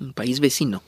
un 0.00 0.12
país 0.12 0.40
vecino. 0.40 0.82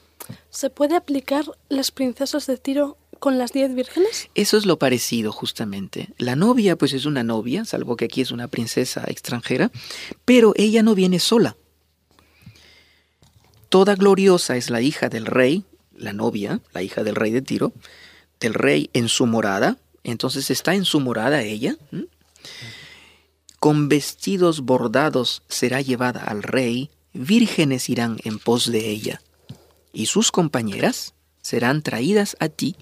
¿Se 0.51 0.69
puede 0.69 0.97
aplicar 0.97 1.45
las 1.69 1.93
princesas 1.93 2.49
de 2.49 2.57
Tiro 2.57 2.99
con 3.21 3.39
las 3.39 3.53
diez 3.53 3.73
vírgenes? 3.73 4.31
Eso 4.35 4.57
es 4.57 4.67
lo 4.67 4.81
parecido, 4.81 5.31
justamente. 5.31 6.09
La 6.19 6.35
novia, 6.35 6.75
pues 6.75 6.93
es 6.95 7.07
una 7.07 7.23
novia, 7.23 7.65
salvo 7.65 7.95
que 7.95 8.07
aquí 8.07 8.21
es 8.21 8.33
una 8.33 8.49
princesa 8.49 9.05
extranjera, 9.07 9.71
pero 10.25 10.55
ella 10.57 10.83
no 10.83 10.97
viene 10.97 11.21
sola. 11.21 11.57
Toda 13.69 13.95
gloriosa 13.95 14.57
es 14.57 14.69
la 14.69 14.81
hija 14.81 15.09
del 15.09 15.27
rey, 15.27 15.63
la 15.95 16.13
novia, 16.13 16.61
la 16.75 16.83
hija 16.83 17.05
del 17.05 17.15
rey 17.15 17.31
de 17.31 17.43
Tiro, 17.43 17.73
del 18.41 18.55
rey 18.55 18.91
en 18.93 19.09
su 19.09 19.25
morada, 19.27 19.77
entonces 20.03 20.51
está 20.51 20.75
en 20.75 20.85
su 20.85 20.99
morada 20.99 21.43
ella. 21.43 21.77
Con 23.59 23.89
vestidos 23.89 24.61
bordados 24.61 25.43
será 25.49 25.81
llevada 25.81 26.23
al 26.23 26.45
rey, 26.45 26.91
vírgenes 27.13 27.89
irán 27.89 28.19
en 28.23 28.39
pos 28.39 28.71
de 28.71 28.89
ella, 28.89 29.21
y 29.93 30.07
sus 30.07 30.31
compañeras 30.31 31.15
serán 31.43 31.83
traídas 31.83 32.37
a 32.39 32.49
ti, 32.49 32.77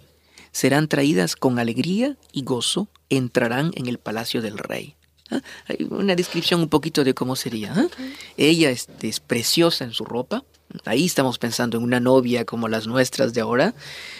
serán 0.53 0.89
traídas 0.89 1.35
con 1.35 1.59
alegría 1.59 2.19
y 2.31 2.43
gozo, 2.43 2.89
entrarán 3.09 3.73
en 3.75 3.87
el 3.87 3.99
palacio 3.99 4.43
del 4.43 4.59
rey. 4.59 4.97
¿Ah? 5.31 5.41
Hay 5.67 5.87
una 5.89 6.15
descripción 6.15 6.61
un 6.61 6.69
poquito 6.69 7.05
de 7.05 7.15
cómo 7.15 7.37
sería. 7.37 7.73
¿ah? 7.75 7.89
Ella 8.37 8.71
es, 8.71 8.89
es 9.01 9.19
preciosa 9.19 9.85
en 9.85 9.95
su 9.95 10.05
ropa, 10.05 10.45
ahí 10.85 11.07
estamos 11.07 11.39
pensando 11.39 11.79
en 11.79 11.85
una 11.85 12.01
novia 12.01 12.45
como 12.45 12.69
las 12.69 12.87
nuestras 12.87 13.33
de 13.33 13.41
ahora, 13.41 13.75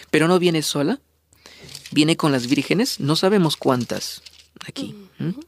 pero 0.09 0.27
no 0.27 0.39
viene 0.39 0.63
sola, 0.63 0.99
viene 1.91 2.17
con 2.17 2.31
las 2.31 2.47
vírgenes, 2.47 2.99
no 2.99 3.15
sabemos 3.15 3.57
cuántas 3.57 4.23
aquí, 4.67 4.95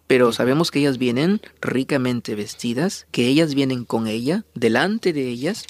pero 0.07 0.31
sabemos 0.31 0.71
que 0.71 0.79
ellas 0.79 0.97
vienen 0.97 1.41
ricamente 1.61 2.35
vestidas, 2.35 3.05
que 3.11 3.27
ellas 3.27 3.53
vienen 3.53 3.85
con 3.85 4.07
ella, 4.07 4.45
delante 4.55 5.13
de 5.13 5.27
ellas, 5.27 5.65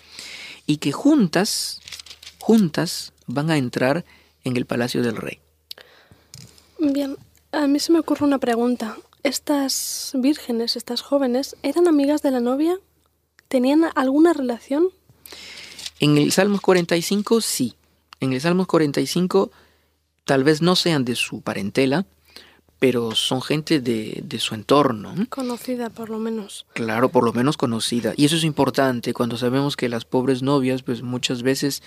y 0.66 0.78
que 0.78 0.92
juntas, 0.92 1.82
juntas 2.40 3.14
van 3.28 3.50
a 3.50 3.58
entrar 3.58 4.06
en 4.44 4.58
el 4.58 4.66
palacio 4.66 5.02
del 5.02 5.18
rey. 5.18 5.40
Bien, 6.80 7.18
a 7.52 7.68
mí 7.68 7.80
se 7.80 7.92
me 7.92 8.00
ocurre 8.00 8.26
una 8.26 8.40
pregunta. 8.40 8.98
¿Estas 9.24 10.12
vírgenes, 10.16 10.76
estas 10.76 11.02
jóvenes, 11.02 11.58
eran 11.62 11.88
amigas 11.88 12.22
de 12.22 12.32
la 12.32 12.40
novia? 12.40 12.78
¿Tenían 13.50 13.86
alguna 13.96 14.34
relación? 14.34 14.90
En 16.00 16.18
el 16.18 16.32
Salmos 16.32 16.62
45 16.62 17.42
sí. 17.42 17.76
En 18.22 18.32
el 18.32 18.40
Salmos 18.40 18.68
45 18.68 19.52
tal 20.24 20.44
vez 20.44 20.62
no 20.62 20.76
sean 20.76 21.04
de 21.04 21.16
su 21.16 21.42
parentela, 21.42 22.06
pero 22.80 23.14
son 23.14 23.42
gente 23.42 23.82
de, 23.82 24.22
de, 24.24 24.40
su 24.40 24.56
entorno. 24.56 25.14
Conocida 25.30 25.90
por 25.90 26.10
lo 26.10 26.18
menos. 26.18 26.66
Claro, 26.74 27.10
por 27.10 27.26
lo 27.26 27.34
menos 27.34 27.58
conocida. 27.58 28.14
Y 28.16 28.26
eso 28.26 28.38
es 28.38 28.46
importante 28.46 29.14
cuando 29.14 29.38
sabemos 29.38 29.76
que 29.76 29.90
las 29.90 30.06
pobres 30.06 30.42
novias, 30.42 30.82
pues 30.82 31.02
muchas 31.02 31.44
veces 31.44 31.84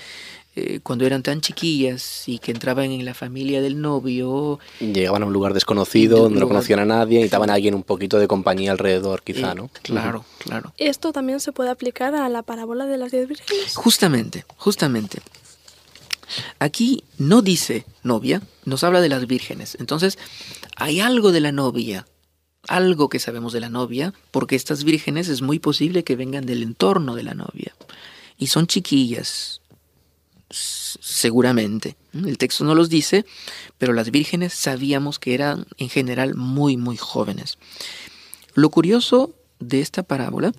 eh, 0.54 0.80
cuando 0.82 1.06
eran 1.06 1.22
tan 1.22 1.40
chiquillas 1.40 2.28
y 2.28 2.38
que 2.38 2.52
entraban 2.52 2.90
en 2.90 3.06
la 3.06 3.14
familia 3.14 3.62
del 3.62 3.80
novio... 3.80 4.58
Llegaban 4.80 5.22
a 5.22 5.26
un 5.26 5.32
lugar 5.32 5.54
desconocido, 5.54 6.18
donde 6.18 6.34
lugar... 6.34 6.42
no 6.42 6.48
conocían 6.48 6.80
a 6.80 6.84
nadie, 6.84 7.20
y 7.20 7.22
estaban 7.22 7.48
alguien 7.48 7.74
un 7.74 7.84
poquito 7.84 8.18
de 8.18 8.28
compañía 8.28 8.72
alrededor, 8.72 9.22
quizá, 9.22 9.52
eh, 9.52 9.54
¿no? 9.54 9.70
Claro, 9.82 10.18
uh 10.18 10.22
-huh. 10.22 10.44
claro. 10.44 10.74
¿Esto 10.76 11.10
también 11.12 11.40
se 11.40 11.52
puede 11.52 11.70
aplicar 11.70 12.14
a 12.14 12.28
la 12.28 12.42
parábola 12.42 12.84
de 12.84 12.98
las 12.98 13.12
diez 13.12 13.28
vírgenes? 13.28 13.74
Justamente, 13.74 14.44
justamente. 14.56 15.20
Aquí 16.58 17.04
no 17.18 17.42
dice 17.42 17.84
novia, 18.02 18.42
nos 18.64 18.84
habla 18.84 19.00
de 19.00 19.08
las 19.08 19.26
vírgenes. 19.26 19.76
Entonces, 19.80 20.18
hay 20.76 21.00
algo 21.00 21.32
de 21.32 21.40
la 21.40 21.52
novia, 21.52 22.06
algo 22.68 23.08
que 23.08 23.18
sabemos 23.18 23.52
de 23.52 23.60
la 23.60 23.68
novia, 23.68 24.14
porque 24.30 24.56
estas 24.56 24.84
vírgenes 24.84 25.28
es 25.28 25.42
muy 25.42 25.58
posible 25.58 26.04
que 26.04 26.16
vengan 26.16 26.46
del 26.46 26.62
entorno 26.62 27.14
de 27.14 27.22
la 27.22 27.34
novia. 27.34 27.74
Y 28.38 28.48
son 28.48 28.66
chiquillas, 28.66 29.60
seguramente. 30.50 31.96
El 32.12 32.38
texto 32.38 32.64
no 32.64 32.74
los 32.74 32.88
dice, 32.88 33.24
pero 33.78 33.92
las 33.92 34.10
vírgenes 34.10 34.52
sabíamos 34.52 35.18
que 35.18 35.34
eran 35.34 35.66
en 35.78 35.88
general 35.88 36.34
muy, 36.34 36.76
muy 36.76 36.96
jóvenes. 36.96 37.58
Lo 38.54 38.70
curioso 38.70 39.34
de 39.60 39.80
esta 39.80 40.02
parábola 40.02 40.52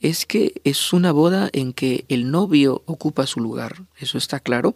es 0.00 0.26
que 0.26 0.60
es 0.64 0.92
una 0.92 1.12
boda 1.12 1.50
en 1.52 1.72
que 1.72 2.04
el 2.08 2.30
novio 2.30 2.82
ocupa 2.86 3.26
su 3.26 3.40
lugar, 3.40 3.82
eso 3.98 4.18
está 4.18 4.40
claro, 4.40 4.74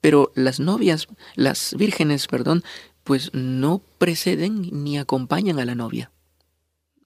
pero 0.00 0.32
las 0.34 0.60
novias, 0.60 1.08
las 1.34 1.74
vírgenes, 1.76 2.26
perdón, 2.26 2.64
pues 3.04 3.30
no 3.34 3.82
preceden 3.98 4.84
ni 4.84 4.98
acompañan 4.98 5.58
a 5.58 5.64
la 5.64 5.74
novia. 5.74 6.10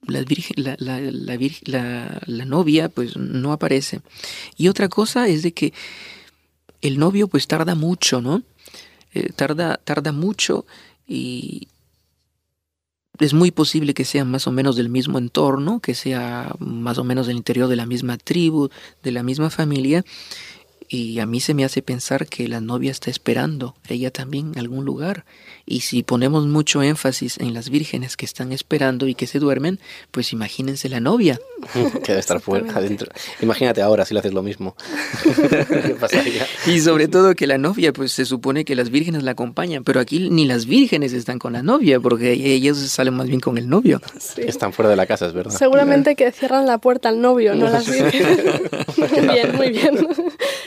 La, 0.07 0.21
virgen, 0.21 0.63
la, 0.63 0.75
la, 0.77 0.99
la, 2.27 2.45
novia 2.45 2.89
pues 2.89 3.17
no 3.17 3.51
aparece. 3.51 4.01
Y 4.55 4.67
otra 4.67 4.87
cosa 4.87 5.27
es 5.27 5.41
de 5.41 5.53
que 5.53 5.73
el 6.81 6.99
novio 6.99 7.27
pues 7.27 7.47
tarda 7.47 7.73
mucho, 7.73 8.21
¿no? 8.21 8.43
Eh, 9.15 9.29
tarda, 9.35 9.77
tarda 9.83 10.11
mucho 10.11 10.67
y, 11.07 11.69
es 13.19 13.33
muy 13.33 13.51
posible 13.51 13.93
que 13.93 14.05
sean 14.05 14.29
más 14.29 14.47
o 14.47 14.51
menos 14.51 14.75
del 14.75 14.89
mismo 14.89 15.17
entorno, 15.17 15.79
que 15.79 15.95
sea 15.95 16.53
más 16.59 16.97
o 16.97 17.03
menos 17.03 17.27
del 17.27 17.37
interior 17.37 17.67
de 17.67 17.75
la 17.75 17.85
misma 17.85 18.17
tribu, 18.17 18.69
de 19.03 19.11
la 19.11 19.23
misma 19.23 19.49
familia, 19.49 20.03
Y 20.95 21.19
a 21.19 21.25
mí 21.25 21.41
se 21.41 21.53
me 21.53 21.65
hace 21.65 21.81
pensar 21.81 22.25
que 22.25 22.47
la 22.47 22.61
novia 22.61 22.89
está 22.89 23.11
esperando, 23.11 23.75
ella 23.89 24.11
también 24.11 24.53
en 24.53 24.59
algún 24.59 24.85
lugar. 24.85 25.25
Y 25.65 25.81
si 25.81 26.03
ponemos 26.03 26.45
mucho 26.45 26.83
énfasis 26.83 27.37
en 27.37 27.53
las 27.53 27.69
vírgenes 27.69 28.15
que 28.15 28.23
están 28.23 28.53
esperando 28.53 29.05
y 29.07 29.13
que 29.13 29.27
se 29.27 29.39
duermen, 29.39 29.79
pues 30.11 30.31
imagínense 30.31 30.87
la 30.87 31.01
novia. 31.01 31.37
que 31.73 32.11
debe 32.11 32.19
estar 32.19 32.39
fuera, 32.39 32.71
adentro. 32.73 33.11
Imagínate 33.41 33.81
ahora 33.81 34.05
si 34.05 34.13
le 34.13 34.21
haces 34.21 34.33
lo 34.33 34.41
mismo. 34.41 34.77
¿Qué 35.23 35.97
pasaría? 35.99 36.47
Y 36.65 36.79
sobre 36.79 37.09
todo 37.09 37.35
que 37.35 37.45
la 37.45 37.57
novia, 37.57 37.91
pues 37.91 38.13
se 38.13 38.23
supone 38.23 38.63
que 38.63 38.75
las 38.75 38.89
vírgenes 38.89 39.23
la 39.23 39.31
acompañan, 39.31 39.83
pero 39.83 39.99
aquí 39.99 40.29
ni 40.29 40.45
las 40.45 40.65
vírgenes 40.65 41.11
están 41.11 41.39
con 41.39 41.51
la 41.51 41.61
novia, 41.61 41.99
porque 41.99 42.31
ellos 42.31 42.77
salen 42.77 43.15
más 43.15 43.27
bien 43.27 43.41
con 43.41 43.57
el 43.57 43.67
novio. 43.67 43.99
Están 44.37 44.71
fuera 44.71 44.89
de 44.89 44.95
la 44.95 45.07
casa, 45.07 45.25
es 45.25 45.33
verdad. 45.33 45.51
Seguramente 45.57 46.15
que 46.15 46.31
cierran 46.31 46.65
la 46.65 46.77
puerta 46.77 47.09
al 47.09 47.19
novio, 47.19 47.53
no 47.53 47.67
las 47.69 47.89
vírgenes. 47.89 48.39
muy 48.97 49.27
bien, 49.27 49.55
muy 49.57 49.69
bien. 49.71 50.07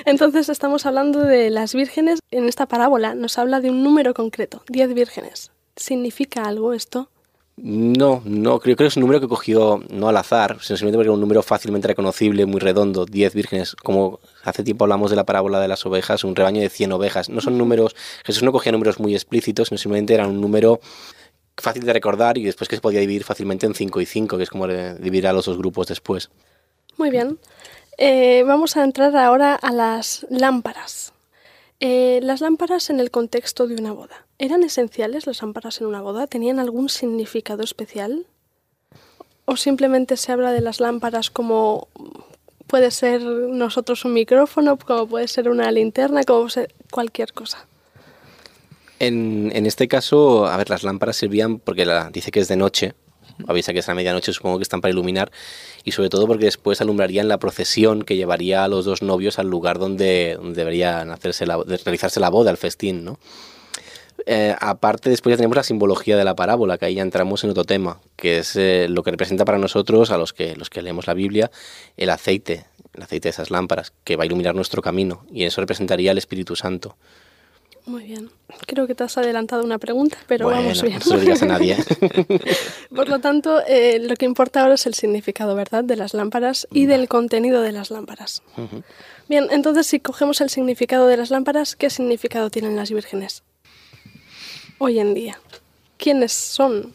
Entonces 0.05 0.18
estamos 0.21 0.87
hablando 0.87 1.21
de 1.21 1.51
las 1.51 1.75
vírgenes. 1.75 2.21
En 2.31 2.49
esta 2.49 2.67
parábola 2.67 3.15
nos 3.15 3.39
habla 3.39 3.61
de 3.61 3.71
un 3.71 3.83
número 3.83 4.15
concreto, 4.15 4.63
10 4.69 4.95
vírgenes. 4.95 5.53
¿Significa 5.77 6.43
algo 6.43 6.73
esto? 6.73 7.09
No, 7.57 8.23
no, 8.25 8.61
creo 8.61 8.77
que 8.77 8.87
es 8.87 8.97
un 8.97 9.03
número 9.03 9.21
que 9.21 9.29
cogió 9.29 9.83
no 9.91 10.09
al 10.09 10.17
azar, 10.17 10.61
simplemente 10.61 10.97
porque 10.97 11.07
era 11.07 11.13
un 11.13 11.21
número 11.21 11.43
fácilmente 11.43 11.89
reconocible, 11.89 12.47
muy 12.47 12.61
redondo, 12.61 13.05
10 13.05 13.35
vírgenes, 13.35 13.75
como 13.75 14.21
hace 14.45 14.63
tiempo 14.63 14.85
hablamos 14.85 15.11
de 15.11 15.17
la 15.17 15.25
parábola 15.25 15.61
de 15.61 15.67
las 15.67 15.85
ovejas, 15.85 16.23
un 16.23 16.37
rebaño 16.37 16.61
de 16.61 16.69
100 16.69 16.93
ovejas. 16.93 17.29
No 17.29 17.41
son 17.41 17.59
números, 17.59 17.97
Jesús 18.25 18.45
no 18.45 18.53
cogía 18.53 18.71
números 18.71 19.01
muy 19.01 19.15
explícitos, 19.15 19.69
sino 19.69 19.79
simplemente 19.79 20.15
era 20.15 20.27
un 20.27 20.41
número 20.41 20.81
fácil 21.57 21.85
de 21.85 21.93
recordar 21.93 22.39
y 22.39 22.45
después 22.45 22.69
que 22.69 22.77
se 22.77 22.83
podía 22.83 23.01
dividir 23.01 23.25
fácilmente 23.25 23.67
en 23.67 23.75
5 23.75 24.01
y 24.01 24.07
5, 24.07 24.37
que 24.37 24.43
es 24.45 24.51
como 24.51 24.69
dividir 24.69 25.27
a 25.27 25.33
los 25.33 25.47
dos 25.47 25.59
grupos 25.59 25.89
después. 25.89 26.31
Muy 26.97 27.11
bien. 27.11 27.39
Eh, 28.01 28.45
vamos 28.47 28.77
a 28.77 28.85
entrar 28.85 29.17
ahora 29.17 29.57
a 29.57 29.73
las 29.73 30.25
lámparas. 30.31 31.13
Eh, 31.81 32.21
las 32.23 32.41
lámparas 32.41 32.91
en 32.91 33.01
el 33.01 33.11
contexto 33.11 33.67
de 33.67 33.75
una 33.75 33.93
boda. 33.93 34.25
¿Eran 34.39 34.63
esenciales 34.63 35.27
las 35.27 35.43
lámparas 35.43 35.81
en 35.81 35.89
una 35.89 36.01
boda? 36.01 36.29
¿Tenían 36.29 36.61
algún 36.61 36.89
significado 36.89 37.65
especial? 37.65 38.27
¿O 39.47 39.57
simplemente 39.57 40.17
se 40.17 40.31
habla 40.31 40.53
de 40.53 40.61
las 40.61 40.79
lámparas 40.79 41.31
como 41.31 41.89
puede 42.69 42.93
ser 42.93 43.21
nosotros 43.23 44.05
un 44.05 44.13
micrófono, 44.13 44.79
como 44.79 45.09
puede 45.09 45.27
ser 45.27 45.49
una 45.49 45.73
linterna, 45.73 46.23
como 46.23 46.43
puede 46.43 46.51
ser 46.51 46.75
cualquier 46.93 47.33
cosa? 47.33 47.67
En, 49.01 49.51
en 49.53 49.67
este 49.67 49.89
caso, 49.89 50.47
a 50.47 50.57
ver, 50.57 50.71
las 50.71 50.85
lámparas 50.85 51.17
servían 51.17 51.59
porque 51.59 51.85
la, 51.85 52.11
dice 52.11 52.31
que 52.31 52.41
es 52.41 52.49
de 52.49 52.57
noche, 52.57 52.95
avisa 53.47 53.73
que 53.73 53.81
es 53.81 53.89
a 53.89 53.95
medianoche, 53.95 54.33
supongo 54.33 54.59
que 54.59 54.63
están 54.63 54.81
para 54.81 54.93
iluminar, 54.93 55.31
y 55.85 55.93
sobre 55.93 56.09
todo 56.09 56.27
porque 56.27 56.47
después 56.47 56.81
alumbrarían 56.81 57.29
la 57.29 57.39
procesión 57.39 58.03
que 58.03 58.17
llevaría 58.17 58.65
a 58.65 58.69
los 58.69 58.85
dos 58.85 59.03
novios 59.03 59.39
al 59.39 59.49
lugar 59.49 59.79
donde, 59.79 60.39
deberían 60.43 61.11
hacerse 61.11 61.45
realizarse 61.47 62.21
la 62.21 62.31
boda, 62.31 62.51
el 62.51 62.57
festín, 62.57 63.05
¿no? 63.05 63.19
Eh, 64.27 64.55
aparte, 64.61 65.09
después 65.09 65.33
ya 65.33 65.37
tenemos 65.39 65.57
la 65.57 65.63
simbología 65.63 66.17
de 66.17 66.25
la 66.25 66.37
parábola, 66.37 66.77
que 66.77 66.87
ahí 66.87 66.97
ya 66.97 67.03
entramos 67.03 67.45
en 67.45 67.51
otro 67.51 67.65
tema, 67.65 67.99
que 68.17 68.39
es 68.39 68.57
eh, 68.57 68.87
lo 68.89 69.03
que 69.03 69.11
representa 69.11 69.47
para 69.47 69.59
nosotros, 69.59 70.11
a 70.11 70.19
los 70.19 70.33
que, 70.33 70.55
los 70.57 70.69
que 70.69 70.83
leemos 70.83 71.07
la 71.07 71.15
Biblia, 71.15 71.51
el 71.97 72.11
aceite, 72.11 72.67
el 72.93 73.03
aceite 73.03 73.29
de 73.29 73.31
esas 73.31 73.51
lámparas, 73.51 73.93
que 74.05 74.17
va 74.17 74.25
a 74.25 74.27
iluminar 74.27 74.55
nuestro 74.55 74.83
camino, 74.83 75.25
y 75.33 75.45
eso 75.45 75.63
representaría 75.63 76.11
al 76.11 76.19
Espíritu 76.19 76.57
Santo. 76.57 76.97
Muy 77.89 78.05
bien. 78.05 78.29
Creo 78.67 78.87
que 78.87 78.95
te 78.95 79.03
has 79.05 79.17
adelantado 79.17 79.65
una 79.65 79.79
pregunta, 79.79 80.19
pero 80.27 80.49
vamos 80.49 80.83
bien. 80.83 80.99
No 80.99 81.19
se 81.19 81.25
lo 81.25 81.35
a 81.35 81.59
nadie. 81.59 81.75
Por 82.95 83.09
lo 83.09 83.19
tanto, 83.19 83.63
eh, 83.67 83.99
lo 83.99 84.15
que 84.15 84.27
importa 84.27 84.61
ahora 84.61 84.75
es 84.75 84.85
el 84.85 84.93
significado, 84.93 85.55
¿verdad?, 85.55 85.85
de 85.85 85.97
las 85.97 86.13
lámparas 86.13 86.69
y 86.71 86.85
del 86.85 87.09
contenido 87.09 87.63
de 87.63 87.73
las 87.73 87.91
lámparas. 87.91 88.43
Bien, 89.27 89.47
entonces 89.51 89.87
si 89.87 90.01
cogemos 90.01 90.43
el 90.43 90.51
significado 90.51 91.07
de 91.07 91.17
las 91.17 91.31
lámparas, 91.31 91.77
¿qué 91.77 91.89
significado 91.89 92.51
tienen 92.51 92.77
las 92.77 92.91
vírgenes? 92.91 93.43
Hoy 94.77 94.99
en 94.99 95.15
día. 95.15 95.41
¿Quiénes 95.97 96.33
son? 96.33 96.93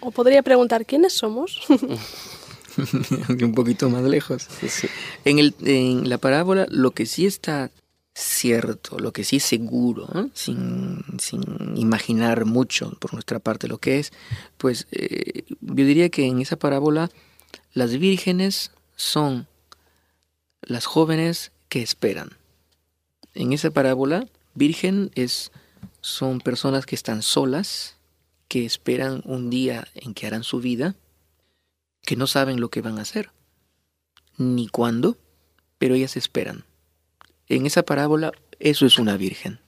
O 0.00 0.10
podría 0.10 0.42
preguntar, 0.42 0.84
¿quiénes 0.84 1.12
somos? 1.12 1.60
Un 3.28 3.54
poquito 3.54 3.88
más 3.90 4.02
lejos. 4.02 4.48
En, 5.24 5.38
el, 5.38 5.54
en 5.64 6.08
la 6.08 6.18
parábola, 6.18 6.66
lo 6.68 6.90
que 6.90 7.06
sí 7.06 7.26
está 7.26 7.70
cierto, 8.14 8.98
lo 8.98 9.12
que 9.12 9.24
sí 9.24 9.36
es 9.36 9.44
seguro, 9.44 10.08
sin, 10.34 11.04
imaginar 11.76 12.44
mucho 12.44 12.90
por 12.98 13.14
nuestra 13.14 13.38
parte 13.38 13.68
lo 13.68 13.78
que 13.78 13.98
es, 13.98 14.12
pues 14.58 14.86
eh, 14.92 15.44
yo 15.60 15.84
diría 15.86 16.10
que 16.10 16.26
en 16.26 16.40
esa 16.40 16.56
parábola 16.56 17.10
las 17.72 17.96
vírgenes 17.96 18.70
son 18.96 19.46
las 20.60 20.84
jóvenes 20.86 21.52
que 21.68 21.82
esperan. 21.82 22.30
En 23.34 23.52
esa 23.52 23.70
parábola, 23.70 24.28
virgen 24.54 25.10
es, 25.14 25.50
son 26.02 26.40
personas 26.40 26.84
que 26.84 26.94
están 26.94 27.22
solas, 27.22 27.96
que 28.48 28.66
esperan 28.66 29.22
un 29.24 29.48
día 29.48 29.88
en 29.94 30.12
que 30.12 30.26
harán 30.26 30.44
su 30.44 30.60
vida, 30.60 30.94
que 32.02 32.16
no 32.16 32.26
saben 32.26 32.60
lo 32.60 32.68
que 32.68 32.82
van 32.82 32.98
a 32.98 33.02
hacer, 33.02 33.30
ni 34.36 34.68
cuándo, 34.68 35.16
pero 35.78 35.94
ellas 35.94 36.18
esperan 36.18 36.64
en 37.56 37.66
esa 37.66 37.82
parábola, 37.82 38.32
eso 38.58 38.86
es 38.86 38.98
una 38.98 39.16
virgen. 39.16 39.58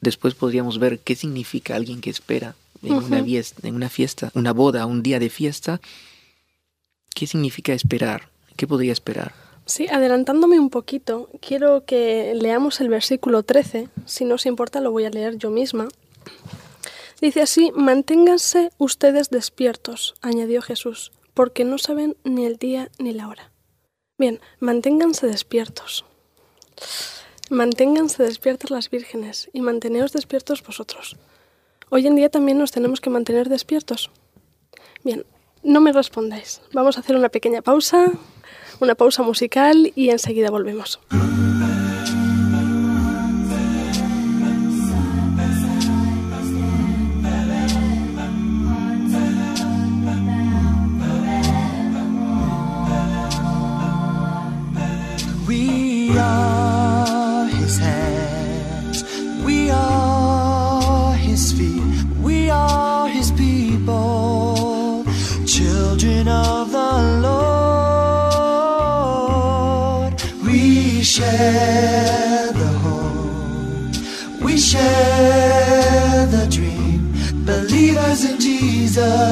Después 0.00 0.34
podríamos 0.34 0.78
ver 0.78 1.00
qué 1.00 1.16
significa 1.16 1.74
alguien 1.74 2.00
que 2.00 2.10
espera 2.10 2.54
en, 2.82 2.92
una, 2.92 3.18
en 3.18 3.74
una 3.74 3.88
fiesta, 3.88 4.30
una 4.34 4.52
boda, 4.52 4.86
un 4.86 5.02
día 5.02 5.18
de 5.18 5.28
fiesta. 5.28 5.80
¿Qué 7.14 7.26
significa 7.26 7.72
esperar? 7.72 8.28
¿Qué 8.56 8.66
podría 8.66 8.92
esperar? 8.92 9.32
Sí, 9.66 9.86
adelantándome 9.88 10.58
un 10.58 10.70
poquito, 10.70 11.28
quiero 11.40 11.84
que 11.84 12.32
leamos 12.34 12.80
el 12.80 12.88
versículo 12.88 13.42
13. 13.42 13.88
Si 14.06 14.24
no 14.24 14.36
os 14.36 14.46
importa, 14.46 14.80
lo 14.80 14.92
voy 14.92 15.04
a 15.04 15.10
leer 15.10 15.36
yo 15.36 15.50
misma. 15.50 15.88
Dice 17.20 17.42
así, 17.42 17.72
manténganse 17.74 18.70
ustedes 18.78 19.28
despiertos, 19.28 20.14
añadió 20.22 20.62
Jesús, 20.62 21.12
porque 21.34 21.64
no 21.64 21.76
saben 21.76 22.16
ni 22.24 22.46
el 22.46 22.56
día 22.56 22.90
ni 22.98 23.12
la 23.12 23.28
hora. 23.28 23.50
Bien, 24.16 24.40
manténganse 24.60 25.26
despiertos. 25.26 26.04
Manténganse 27.50 28.22
despiertas 28.22 28.70
las 28.70 28.90
vírgenes 28.90 29.48
y 29.52 29.60
manteneos 29.62 30.12
despiertos 30.12 30.62
vosotros. 30.62 31.16
Hoy 31.90 32.06
en 32.06 32.16
día 32.16 32.28
también 32.28 32.58
nos 32.58 32.72
tenemos 32.72 33.00
que 33.00 33.08
mantener 33.08 33.48
despiertos. 33.48 34.10
Bien, 35.02 35.24
no 35.62 35.80
me 35.80 35.92
respondáis. 35.92 36.60
Vamos 36.72 36.96
a 36.96 37.00
hacer 37.00 37.16
una 37.16 37.30
pequeña 37.30 37.62
pausa, 37.62 38.12
una 38.80 38.94
pausa 38.94 39.22
musical 39.22 39.92
y 39.94 40.10
enseguida 40.10 40.50
volvemos. 40.50 41.00
Jesus, 78.98 79.27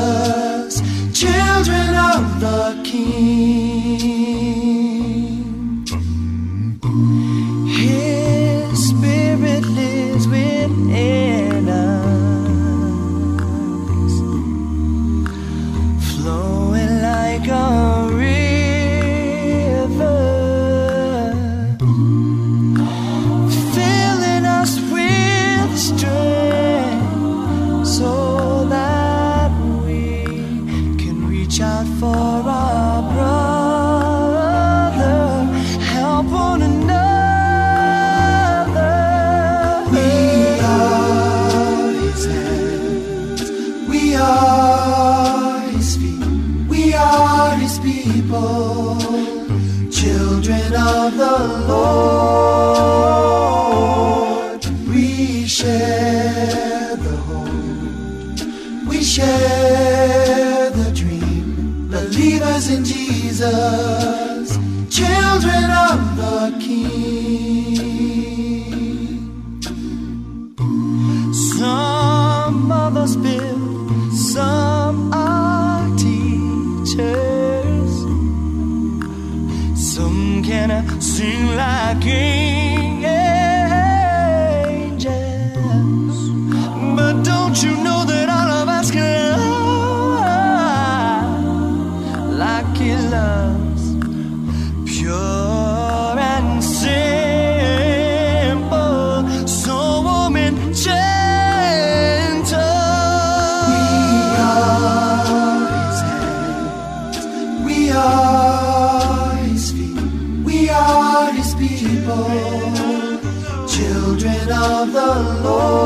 the 114.93 115.41
Lord. 115.43 115.86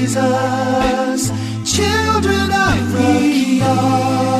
Jesus, 0.00 1.30
children 1.62 2.50
of 2.50 2.94
We 2.94 3.60
are 3.60 4.39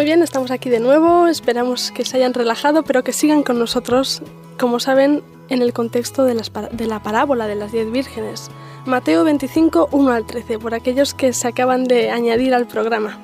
Muy 0.00 0.06
bien, 0.06 0.22
estamos 0.22 0.50
aquí 0.50 0.70
de 0.70 0.80
nuevo, 0.80 1.26
esperamos 1.26 1.90
que 1.90 2.06
se 2.06 2.16
hayan 2.16 2.32
relajado, 2.32 2.84
pero 2.84 3.04
que 3.04 3.12
sigan 3.12 3.42
con 3.42 3.58
nosotros, 3.58 4.22
como 4.58 4.80
saben, 4.80 5.22
en 5.50 5.60
el 5.60 5.74
contexto 5.74 6.24
de, 6.24 6.32
las 6.32 6.50
de 6.72 6.86
la 6.86 7.02
parábola 7.02 7.46
de 7.46 7.54
las 7.54 7.70
diez 7.70 7.92
vírgenes. 7.92 8.50
Mateo 8.86 9.24
25, 9.24 9.90
1 9.92 10.10
al 10.10 10.24
13, 10.26 10.58
por 10.58 10.72
aquellos 10.72 11.12
que 11.12 11.34
se 11.34 11.48
acaban 11.48 11.84
de 11.84 12.10
añadir 12.10 12.54
al 12.54 12.66
programa. 12.66 13.20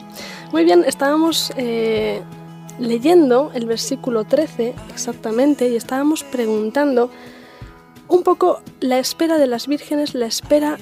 Muy 0.52 0.64
bien, 0.64 0.84
estábamos 0.86 1.50
eh, 1.56 2.20
leyendo 2.78 3.52
el 3.54 3.64
versículo 3.64 4.24
13 4.24 4.74
exactamente 4.92 5.70
y 5.70 5.76
estábamos 5.76 6.24
preguntando 6.24 7.10
un 8.06 8.22
poco 8.22 8.60
la 8.80 8.98
espera 8.98 9.38
de 9.38 9.46
las 9.46 9.66
vírgenes, 9.66 10.14
la 10.14 10.26
espera 10.26 10.76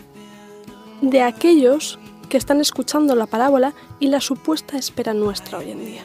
de 1.02 1.22
aquellos 1.22 2.00
que 2.34 2.38
están 2.38 2.60
escuchando 2.60 3.14
la 3.14 3.26
parábola 3.26 3.74
y 4.00 4.08
la 4.08 4.20
supuesta 4.20 4.76
espera 4.76 5.14
nuestra 5.14 5.58
hoy 5.58 5.70
en 5.70 5.84
día. 5.84 6.02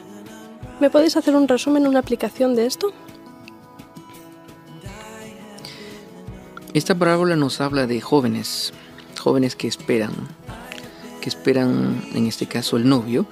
¿Me 0.78 0.88
podéis 0.88 1.16
hacer 1.16 1.34
un 1.34 1.48
resumen, 1.48 1.88
una 1.88 1.98
aplicación 1.98 2.54
de 2.54 2.66
esto? 2.66 2.92
Esta 6.72 6.94
parábola 6.94 7.34
nos 7.34 7.60
habla 7.60 7.88
de 7.88 8.00
jóvenes, 8.00 8.72
jóvenes 9.18 9.56
que 9.56 9.66
esperan, 9.66 10.12
que 11.20 11.28
esperan 11.28 12.00
en 12.14 12.28
este 12.28 12.46
caso 12.46 12.76
el 12.76 12.88
novio, 12.88 13.26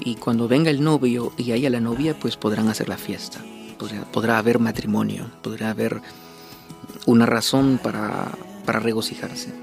y 0.00 0.16
cuando 0.16 0.48
venga 0.48 0.72
el 0.72 0.82
novio 0.82 1.32
y 1.36 1.52
haya 1.52 1.70
la 1.70 1.78
novia, 1.78 2.18
pues 2.18 2.36
podrán 2.36 2.68
hacer 2.70 2.88
la 2.88 2.98
fiesta, 2.98 3.38
podrá, 3.78 4.02
podrá 4.02 4.38
haber 4.38 4.58
matrimonio, 4.58 5.30
podrá 5.42 5.70
haber 5.70 6.02
una 7.06 7.26
razón 7.26 7.78
para, 7.80 8.32
para 8.66 8.80
regocijarse. 8.80 9.59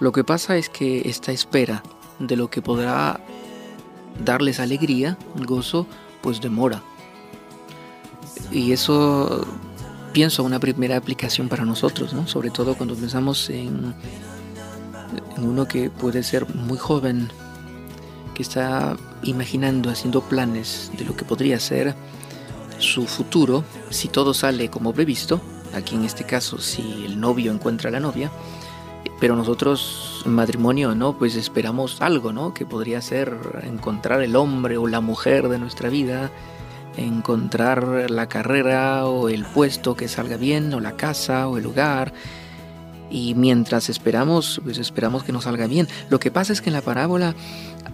Lo 0.00 0.12
que 0.12 0.24
pasa 0.24 0.56
es 0.56 0.68
que 0.68 1.08
esta 1.08 1.32
espera 1.32 1.82
de 2.18 2.36
lo 2.36 2.50
que 2.50 2.62
podrá 2.62 3.20
darles 4.24 4.60
alegría, 4.60 5.16
gozo, 5.46 5.86
pues 6.22 6.40
demora. 6.40 6.82
Y 8.50 8.72
eso 8.72 9.46
pienso 10.12 10.44
una 10.44 10.60
primera 10.60 10.96
aplicación 10.96 11.48
para 11.48 11.64
nosotros, 11.64 12.12
¿no? 12.12 12.26
Sobre 12.26 12.50
todo 12.50 12.74
cuando 12.74 12.94
pensamos 12.94 13.48
en, 13.50 13.94
en 15.36 15.44
uno 15.44 15.66
que 15.66 15.90
puede 15.90 16.22
ser 16.22 16.52
muy 16.54 16.78
joven, 16.78 17.30
que 18.34 18.42
está 18.42 18.96
imaginando, 19.22 19.90
haciendo 19.90 20.22
planes 20.22 20.90
de 20.98 21.04
lo 21.04 21.16
que 21.16 21.24
podría 21.24 21.58
ser 21.60 21.94
su 22.78 23.06
futuro, 23.06 23.64
si 23.90 24.08
todo 24.08 24.34
sale 24.34 24.68
como 24.68 24.92
previsto, 24.92 25.40
aquí 25.74 25.94
en 25.94 26.04
este 26.04 26.24
caso 26.24 26.58
si 26.58 27.04
el 27.04 27.20
novio 27.20 27.52
encuentra 27.52 27.88
a 27.88 27.92
la 27.92 28.00
novia, 28.00 28.30
pero 29.22 29.36
nosotros 29.36 30.24
en 30.26 30.32
matrimonio 30.32 30.96
no, 30.96 31.16
pues 31.16 31.36
esperamos 31.36 32.02
algo, 32.02 32.32
¿no? 32.32 32.52
Que 32.52 32.66
podría 32.66 33.00
ser 33.00 33.38
encontrar 33.62 34.20
el 34.20 34.34
hombre 34.34 34.78
o 34.78 34.88
la 34.88 35.00
mujer 35.00 35.48
de 35.48 35.60
nuestra 35.60 35.90
vida, 35.90 36.32
encontrar 36.96 38.10
la 38.10 38.28
carrera 38.28 39.06
o 39.06 39.28
el 39.28 39.44
puesto 39.44 39.94
que 39.94 40.08
salga 40.08 40.36
bien, 40.36 40.74
o 40.74 40.80
la 40.80 40.96
casa 40.96 41.46
o 41.46 41.56
el 41.56 41.62
lugar. 41.62 42.12
Y 43.12 43.36
mientras 43.36 43.88
esperamos, 43.90 44.60
pues 44.64 44.78
esperamos 44.78 45.22
que 45.22 45.30
nos 45.30 45.44
salga 45.44 45.68
bien. 45.68 45.86
Lo 46.10 46.18
que 46.18 46.32
pasa 46.32 46.52
es 46.52 46.60
que 46.60 46.70
en 46.70 46.74
la 46.74 46.82
parábola 46.82 47.36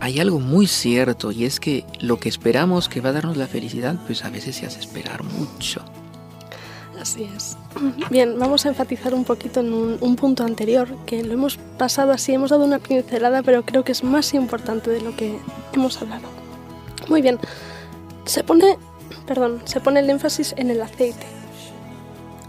hay 0.01 0.21
algo 0.21 0.41
muy 0.41 0.67
cierto 0.67 1.31
y 1.31 1.45
es 1.45 1.61
que 1.61 1.85
lo 2.01 2.19
que 2.19 2.31
esperamos 2.31 2.89
que 2.89 3.03
va 3.03 3.11
a 3.11 3.13
darnos 3.13 3.37
la 3.37 3.49
felicidad, 3.49 3.97
pues 4.07 4.25
a 4.25 4.31
veces 4.31 4.57
se 4.57 4.65
hace 4.65 4.81
esperar 4.81 5.23
mucho. 5.25 5.85
Así 7.01 7.25
es. 7.37 7.57
Bien, 8.11 8.39
vamos 8.39 8.67
a 8.67 8.71
enfatizar 8.71 9.15
un 9.15 9.25
poquito 9.25 9.61
en 9.61 9.73
un, 9.73 9.99
un, 10.01 10.17
punto 10.17 10.45
anterior, 10.45 10.89
que 11.07 11.23
lo 11.23 11.33
hemos 11.33 11.57
pasado 11.79 12.13
así, 12.13 12.35
hemos 12.35 12.51
dado 12.51 12.65
una 12.65 12.79
pincelada, 12.79 13.43
pero 13.43 13.65
creo 13.65 13.85
que 13.85 13.93
es 13.93 14.03
más 14.03 14.35
importante 14.35 14.91
de 14.91 15.01
lo 15.01 15.15
que 15.15 15.39
hemos 15.73 16.01
hablado. 16.03 16.29
Muy 17.09 17.23
bien, 17.23 17.39
se 18.25 18.43
pone 18.43 18.79
perdón, 19.29 19.61
se 19.67 19.81
pone 19.81 20.01
el 20.01 20.09
énfasis 20.09 20.55
en 20.57 20.71
el 20.71 20.81
aceite. 20.81 21.27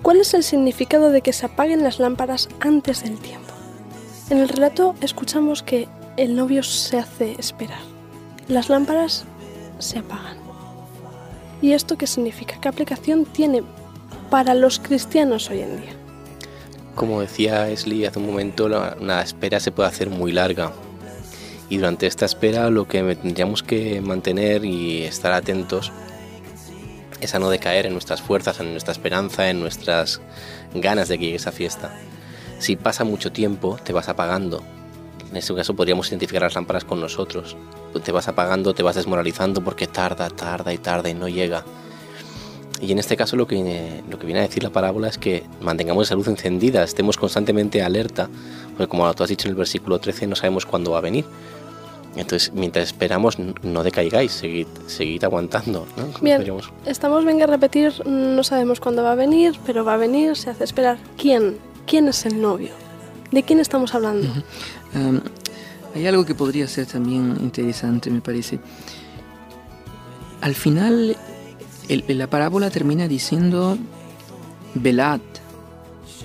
¿Cuál 0.02 0.22
es 0.22 0.34
el 0.34 0.44
significado 0.44 1.12
de 1.12 1.22
que 1.22 1.34
se 1.34 1.46
apaguen 1.46 1.84
las 1.84 2.00
lámparas 2.00 2.48
antes 2.62 3.04
del 3.04 3.20
tiempo? 3.20 3.54
En 4.30 4.38
el 4.38 4.48
relato 4.48 4.96
escuchamos 5.02 5.62
que 5.62 5.90
el 6.16 6.38
novio 6.38 6.64
se 6.64 6.98
hace 6.98 7.36
esperar. 7.38 7.82
Las 8.48 8.70
lámparas 8.70 9.26
se 9.78 10.00
apagan. 10.00 10.38
¿Y 11.62 11.74
esto 11.74 11.98
qué 11.98 12.08
significa? 12.08 12.58
¿Qué 12.62 12.70
aplicación 12.70 13.26
tiene 13.26 13.62
para 14.30 14.54
los 14.54 14.80
cristianos 14.80 15.50
hoy 15.50 15.62
en 15.62 15.82
día? 15.82 15.92
Como 16.96 17.22
decía 17.22 17.70
Esli 17.70 18.06
hace 18.06 18.20
un 18.20 18.26
momento, 18.26 18.68
la, 18.68 18.96
la 19.00 19.22
espera 19.22 19.60
se 19.60 19.72
puede 19.72 19.90
hacer 19.90 20.10
muy 20.10 20.32
larga. 20.32 20.72
Y 21.70 21.78
durante 21.78 22.08
esta 22.08 22.26
espera 22.26 22.70
lo 22.70 22.88
que 22.88 23.16
tendríamos 23.16 23.64
que 23.64 24.02
mantener 24.02 24.66
y 24.66 25.04
estar 25.04 25.32
atentos 25.32 25.92
es 27.22 27.36
a 27.36 27.40
no 27.40 27.50
decaer 27.50 27.86
en 27.86 27.94
nuestras 27.94 28.22
fuerzas, 28.22 28.60
en 28.60 28.72
nuestra 28.72 28.92
esperanza, 28.92 29.50
en 29.50 29.60
nuestras 29.60 30.22
ganas 30.74 31.10
de 31.10 31.18
que 31.18 31.26
llegue 31.26 31.38
esa 31.38 31.52
fiesta. 31.52 31.94
Si 32.60 32.76
pasa 32.76 33.04
mucho 33.04 33.32
tiempo, 33.32 33.78
te 33.84 33.94
vas 33.94 34.10
apagando. 34.10 34.64
En 35.30 35.38
este 35.38 35.54
caso 35.54 35.76
podríamos 35.76 36.10
identificar 36.10 36.42
las 36.42 36.56
lámparas 36.56 36.86
con 36.86 37.00
nosotros. 37.00 37.56
Te 38.04 38.12
vas 38.12 38.28
apagando, 38.28 38.74
te 38.74 38.84
vas 38.84 38.96
desmoralizando 38.96 39.64
porque 39.64 39.88
tarda, 39.88 40.30
tarda 40.30 40.74
y 40.74 40.78
tarda 40.78 41.10
y 41.10 41.14
no 41.14 41.28
llega. 41.28 41.64
Y 42.82 42.92
en 42.94 43.00
este 43.00 43.18
caso 43.18 43.36
lo 43.36 43.46
que, 43.46 44.02
lo 44.10 44.18
que 44.18 44.26
viene 44.26 44.40
a 44.40 44.44
decir 44.44 44.64
la 44.64 44.70
parábola 44.70 45.10
es 45.10 45.18
que 45.18 45.44
mantengamos 45.62 46.08
esa 46.08 46.16
luz 46.16 46.28
encendida, 46.28 46.84
estemos 46.84 47.18
constantemente 47.18 47.82
alerta, 47.82 48.30
porque 48.78 48.88
como 48.90 49.14
tú 49.14 49.24
has 49.24 49.30
dicho 49.30 49.48
en 49.48 49.52
el 49.52 49.58
versículo 49.58 50.00
13, 50.00 50.28
no 50.28 50.36
sabemos 50.36 50.66
cuándo 50.66 50.92
va 50.92 51.00
a 51.00 51.02
venir. 51.02 51.26
Entonces, 52.16 52.52
mientras 52.54 52.86
esperamos, 52.88 53.38
no 53.38 53.84
decaigáis, 53.84 54.32
seguid, 54.32 54.68
seguid 54.88 55.24
aguantando. 55.24 55.86
¿no? 55.98 56.06
Bien, 56.22 56.38
podríamos- 56.38 56.72
estamos, 56.86 57.24
venga 57.26 57.44
a 57.44 57.48
repetir, 57.48 57.94
no 58.08 58.44
sabemos 58.44 58.80
cuándo 58.80 59.04
va 59.04 59.12
a 59.12 59.16
venir, 59.16 59.56
pero 59.66 59.84
va 59.86 59.94
a 59.94 59.98
venir, 59.98 60.36
se 60.36 60.50
hace 60.50 60.64
esperar. 60.64 60.98
¿Quién? 61.18 61.58
¿Quién 61.86 62.08
es 62.08 62.26
el 62.26 62.42
novio? 62.42 62.72
¿De 63.32 63.44
quién 63.44 63.60
estamos 63.60 63.94
hablando? 63.94 64.28
Um, 64.96 65.20
hay 65.94 66.08
algo 66.08 66.26
que 66.26 66.34
podría 66.34 66.68
ser 66.68 66.88
también 66.88 67.38
interesante, 67.42 68.10
me 68.10 68.22
parece. 68.22 68.60
Al 70.42 70.56
final, 70.56 71.16
la 71.90 72.28
parábola 72.28 72.70
termina 72.70 73.08
diciendo, 73.08 73.78
velad, 74.76 75.20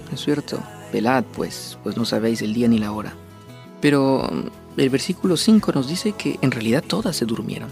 ¿no 0.08 0.14
es 0.14 0.20
cierto? 0.20 0.60
Velad, 0.92 1.24
pues, 1.24 1.78
pues 1.82 1.96
no 1.96 2.04
sabéis 2.04 2.42
el 2.42 2.54
día 2.54 2.68
ni 2.68 2.78
la 2.78 2.92
hora. 2.92 3.14
Pero 3.80 4.28
um, 4.28 4.44
el 4.76 4.90
versículo 4.90 5.36
5 5.36 5.72
nos 5.72 5.88
dice 5.88 6.12
que 6.12 6.38
en 6.40 6.50
realidad 6.50 6.84
todas 6.86 7.16
se 7.16 7.24
durmieron. 7.24 7.70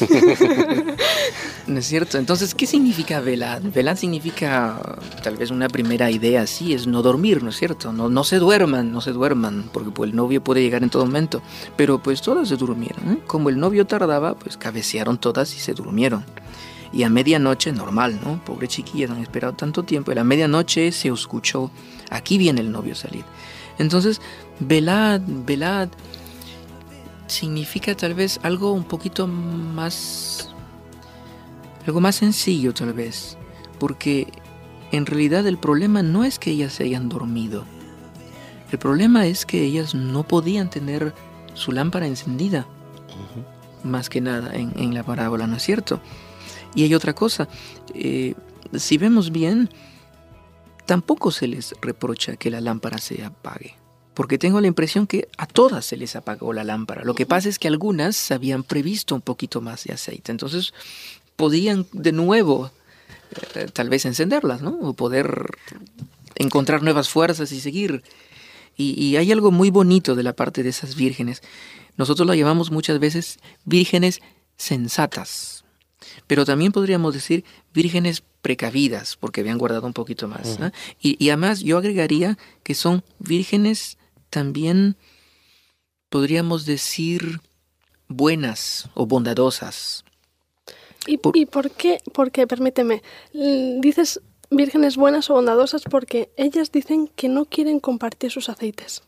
¿No 1.66 1.78
es 1.78 1.86
cierto? 1.86 2.18
Entonces, 2.18 2.54
¿qué 2.54 2.66
significa 2.66 3.20
velad? 3.20 3.62
Velad 3.62 3.96
significa, 3.96 4.98
tal 5.22 5.36
vez 5.36 5.50
una 5.50 5.68
primera 5.68 6.10
idea 6.10 6.42
así, 6.42 6.72
es 6.72 6.86
no 6.86 7.02
dormir, 7.02 7.42
¿no 7.42 7.50
es 7.50 7.56
cierto? 7.56 7.92
No, 7.92 8.08
no 8.08 8.24
se 8.24 8.38
duerman, 8.38 8.92
no 8.92 9.00
se 9.00 9.12
duerman, 9.12 9.68
porque 9.72 9.90
pues, 9.90 10.10
el 10.10 10.16
novio 10.16 10.42
puede 10.42 10.62
llegar 10.62 10.82
en 10.82 10.90
todo 10.90 11.06
momento. 11.06 11.42
Pero 11.76 12.02
pues 12.02 12.22
todas 12.22 12.48
se 12.48 12.56
durmieron. 12.56 13.12
¿eh? 13.12 13.18
Como 13.26 13.48
el 13.48 13.58
novio 13.58 13.86
tardaba, 13.86 14.34
pues 14.34 14.56
cabecearon 14.56 15.18
todas 15.18 15.54
y 15.54 15.58
se 15.58 15.74
durmieron. 15.74 16.24
Y 16.92 17.02
a 17.02 17.10
medianoche, 17.10 17.72
normal, 17.72 18.20
¿no? 18.22 18.42
Pobre 18.44 18.68
chiquilla, 18.68 19.10
han 19.10 19.18
esperado 19.18 19.54
tanto 19.54 19.82
tiempo. 19.82 20.12
Y 20.12 20.18
a 20.18 20.24
medianoche 20.24 20.92
se 20.92 21.08
escuchó, 21.08 21.70
aquí 22.10 22.38
viene 22.38 22.60
el 22.60 22.70
novio 22.70 22.94
salir. 22.94 23.24
Entonces, 23.78 24.20
velad, 24.60 25.20
velad, 25.26 25.88
significa 27.26 27.94
tal 27.94 28.14
vez 28.14 28.40
algo 28.42 28.72
un 28.72 28.84
poquito 28.84 29.26
más 29.26 30.54
algo 31.86 32.00
más 32.00 32.16
sencillo 32.16 32.74
tal 32.74 32.92
vez, 32.92 33.36
porque 33.78 34.28
en 34.92 35.06
realidad 35.06 35.46
el 35.46 35.58
problema 35.58 36.02
no 36.02 36.24
es 36.24 36.38
que 36.38 36.50
ellas 36.50 36.74
se 36.74 36.84
hayan 36.84 37.08
dormido. 37.08 37.64
El 38.72 38.78
problema 38.78 39.26
es 39.26 39.46
que 39.46 39.62
ellas 39.62 39.94
no 39.94 40.26
podían 40.26 40.70
tener 40.70 41.14
su 41.54 41.72
lámpara 41.72 42.06
encendida, 42.06 42.66
más 43.84 44.10
que 44.10 44.20
nada 44.20 44.54
en, 44.54 44.72
en 44.76 44.94
la 44.94 45.04
parábola, 45.04 45.46
¿no 45.46 45.56
es 45.56 45.62
cierto? 45.62 46.00
Y 46.74 46.82
hay 46.82 46.94
otra 46.94 47.14
cosa, 47.14 47.48
eh, 47.94 48.34
si 48.74 48.98
vemos 48.98 49.30
bien, 49.30 49.70
tampoco 50.84 51.30
se 51.30 51.46
les 51.46 51.74
reprocha 51.80 52.36
que 52.36 52.50
la 52.50 52.60
lámpara 52.60 52.98
se 52.98 53.24
apague. 53.24 53.76
Porque 54.14 54.38
tengo 54.38 54.60
la 54.60 54.66
impresión 54.66 55.06
que 55.06 55.28
a 55.36 55.46
todas 55.46 55.84
se 55.84 55.96
les 55.96 56.16
apagó 56.16 56.52
la 56.52 56.64
lámpara. 56.64 57.04
Lo 57.04 57.14
que 57.14 57.26
pasa 57.26 57.50
es 57.50 57.58
que 57.58 57.68
algunas 57.68 58.30
habían 58.30 58.62
previsto 58.62 59.14
un 59.14 59.20
poquito 59.20 59.60
más 59.60 59.84
de 59.84 59.92
aceite. 59.92 60.32
Entonces 60.32 60.72
podían 61.36 61.86
de 61.92 62.12
nuevo 62.12 62.70
eh, 63.54 63.68
tal 63.72 63.88
vez 63.88 64.04
encenderlas, 64.04 64.62
¿no? 64.62 64.78
O 64.80 64.94
poder 64.94 65.46
encontrar 66.34 66.82
nuevas 66.82 67.08
fuerzas 67.08 67.52
y 67.52 67.60
seguir. 67.60 68.02
Y, 68.76 68.92
y 69.02 69.16
hay 69.16 69.32
algo 69.32 69.50
muy 69.50 69.70
bonito 69.70 70.14
de 70.14 70.22
la 70.22 70.34
parte 70.34 70.62
de 70.62 70.68
esas 70.70 70.96
vírgenes. 70.96 71.42
Nosotros 71.96 72.26
la 72.26 72.36
llamamos 72.36 72.70
muchas 72.70 72.98
veces 72.98 73.38
vírgenes 73.64 74.20
sensatas. 74.56 75.64
Pero 76.26 76.44
también 76.44 76.72
podríamos 76.72 77.14
decir 77.14 77.44
vírgenes 77.72 78.22
precavidas, 78.42 79.16
porque 79.16 79.40
habían 79.40 79.58
guardado 79.58 79.86
un 79.86 79.92
poquito 79.92 80.28
más. 80.28 80.58
¿no? 80.58 80.70
y, 81.00 81.22
y 81.22 81.30
además 81.30 81.60
yo 81.60 81.78
agregaría 81.78 82.38
que 82.62 82.74
son 82.74 83.02
vírgenes 83.18 83.98
también, 84.30 84.96
podríamos 86.08 86.66
decir, 86.66 87.40
buenas 88.08 88.88
o 88.94 89.06
bondadosas. 89.06 90.04
¿Y, 91.06 91.18
Por- 91.18 91.36
y 91.36 91.46
por 91.46 91.70
qué? 91.70 92.00
Porque, 92.12 92.46
permíteme, 92.46 93.02
dices 93.32 94.20
vírgenes 94.50 94.96
buenas 94.96 95.28
o 95.30 95.34
bondadosas 95.34 95.82
porque 95.82 96.30
ellas 96.36 96.70
dicen 96.72 97.08
que 97.08 97.28
no 97.28 97.44
quieren 97.46 97.80
compartir 97.80 98.30
sus 98.30 98.48
aceites. 98.48 99.02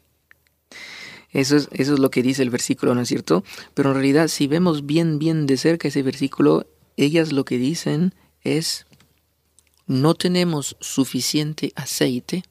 Eso 1.31 1.57
es, 1.57 1.69
eso 1.73 1.95
es 1.95 1.99
lo 2.01 2.11
que 2.11 2.23
dice 2.23 2.43
el 2.43 2.51
versículo, 2.51 2.95
¿no 2.95 3.03
es 3.03 3.09
cierto? 3.09 3.45
Pero 3.75 3.91
en 3.91 3.97
realidad, 3.97 4.29
si 4.29 4.47
vemos 4.47 4.87
bien, 4.87 5.19
bien 5.19 5.47
de 5.47 5.57
cerca 5.57 5.89
ese 5.89 6.03
versículo, 6.03 6.67
ellas 6.97 7.33
lo 7.33 7.45
que 7.45 7.59
dicen 7.59 8.15
es, 8.43 8.87
no 9.87 10.15
tenemos 10.15 10.77
suficiente 10.81 11.73
aceite 11.77 12.45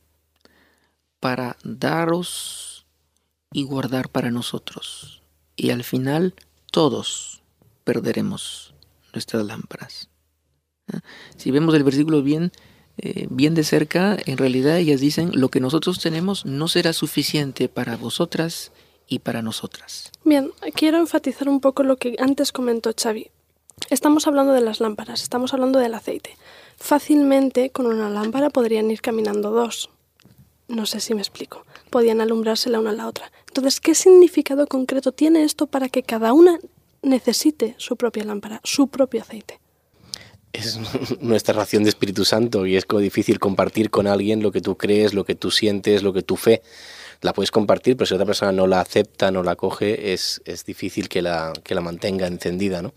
para 1.20 1.58
daros 1.64 2.86
y 3.52 3.64
guardar 3.64 4.10
para 4.10 4.30
nosotros. 4.32 5.24
Y 5.56 5.72
al 5.72 5.84
final, 5.84 6.36
todos 6.72 7.42
perderemos 7.84 8.67
nuestras 9.18 9.46
lámparas. 9.46 10.10
¿Ah? 10.94 11.02
Si 11.36 11.52
vemos 11.52 11.76
el 11.76 11.84
versículo 11.84 12.22
bien, 12.22 12.52
eh, 12.98 13.28
bien 13.30 13.54
de 13.56 13.64
cerca, 13.64 14.18
en 14.26 14.38
realidad 14.38 14.78
ellas 14.78 15.02
dicen, 15.02 15.32
lo 15.34 15.50
que 15.50 15.60
nosotros 15.60 16.00
tenemos 16.00 16.46
no 16.46 16.68
será 16.68 16.94
suficiente 16.94 17.68
para 17.68 17.98
vosotras 17.98 18.72
y 19.08 19.20
para 19.20 19.42
nosotras. 19.42 20.12
Bien, 20.24 20.52
quiero 20.74 20.98
enfatizar 20.98 21.50
un 21.50 21.60
poco 21.60 21.84
lo 21.84 21.98
que 21.98 22.16
antes 22.20 22.52
comentó 22.52 22.94
Xavi. 22.96 23.30
Estamos 23.90 24.28
hablando 24.28 24.54
de 24.54 24.62
las 24.62 24.80
lámparas, 24.80 25.22
estamos 25.22 25.54
hablando 25.54 25.80
del 25.80 25.94
aceite. 25.94 26.36
Fácilmente 26.78 27.70
con 27.70 27.86
una 27.86 28.10
lámpara 28.10 28.50
podrían 28.50 28.90
ir 28.92 29.02
caminando 29.02 29.52
dos. 29.52 29.90
No 30.68 30.86
sé 30.86 31.00
si 31.00 31.14
me 31.14 31.22
explico. 31.22 31.66
Podían 31.90 32.20
alumbrarse 32.20 32.70
la 32.70 32.80
una 32.80 32.90
a 32.90 32.94
la 32.94 33.08
otra. 33.08 33.32
Entonces, 33.48 33.80
¿qué 33.80 33.96
significado 33.96 34.68
concreto 34.68 35.12
tiene 35.12 35.44
esto 35.44 35.68
para 35.68 35.88
que 35.88 36.04
cada 36.04 36.34
una 36.34 36.60
necesite 37.02 37.76
su 37.78 37.96
propia 37.98 38.24
lámpara, 38.24 38.62
su 38.64 38.88
propio 38.88 39.22
aceite? 39.22 39.60
es 40.54 40.80
nuestra 41.22 41.54
ración 41.54 41.84
de 41.84 41.90
Espíritu 41.90 42.26
Santo 42.26 42.66
y 42.66 42.78
es 42.78 42.86
difícil 43.00 43.38
compartir 43.40 43.90
con 43.92 44.08
alguien 44.08 44.42
lo 44.42 44.52
que 44.52 44.62
tú 44.62 44.76
crees, 44.78 45.14
lo 45.14 45.24
que 45.24 45.36
tú 45.36 45.52
sientes, 45.52 46.02
lo 46.04 46.14
que 46.14 46.24
tu 46.24 46.36
fe. 46.36 46.62
La 47.22 47.34
puedes 47.34 47.52
compartir, 47.52 47.98
pero 47.98 48.06
si 48.08 48.14
otra 48.14 48.26
persona 48.26 48.52
no 48.52 48.68
la 48.68 48.80
acepta, 48.80 49.32
no 49.32 49.44
la 49.44 49.56
coge, 49.56 50.14
es, 50.14 50.42
es 50.46 50.66
difícil 50.66 51.10
que 51.10 51.22
la, 51.22 51.52
que 51.64 51.76
la 51.76 51.82
mantenga 51.82 52.28
encendida, 52.28 52.82
¿no? 52.82 52.94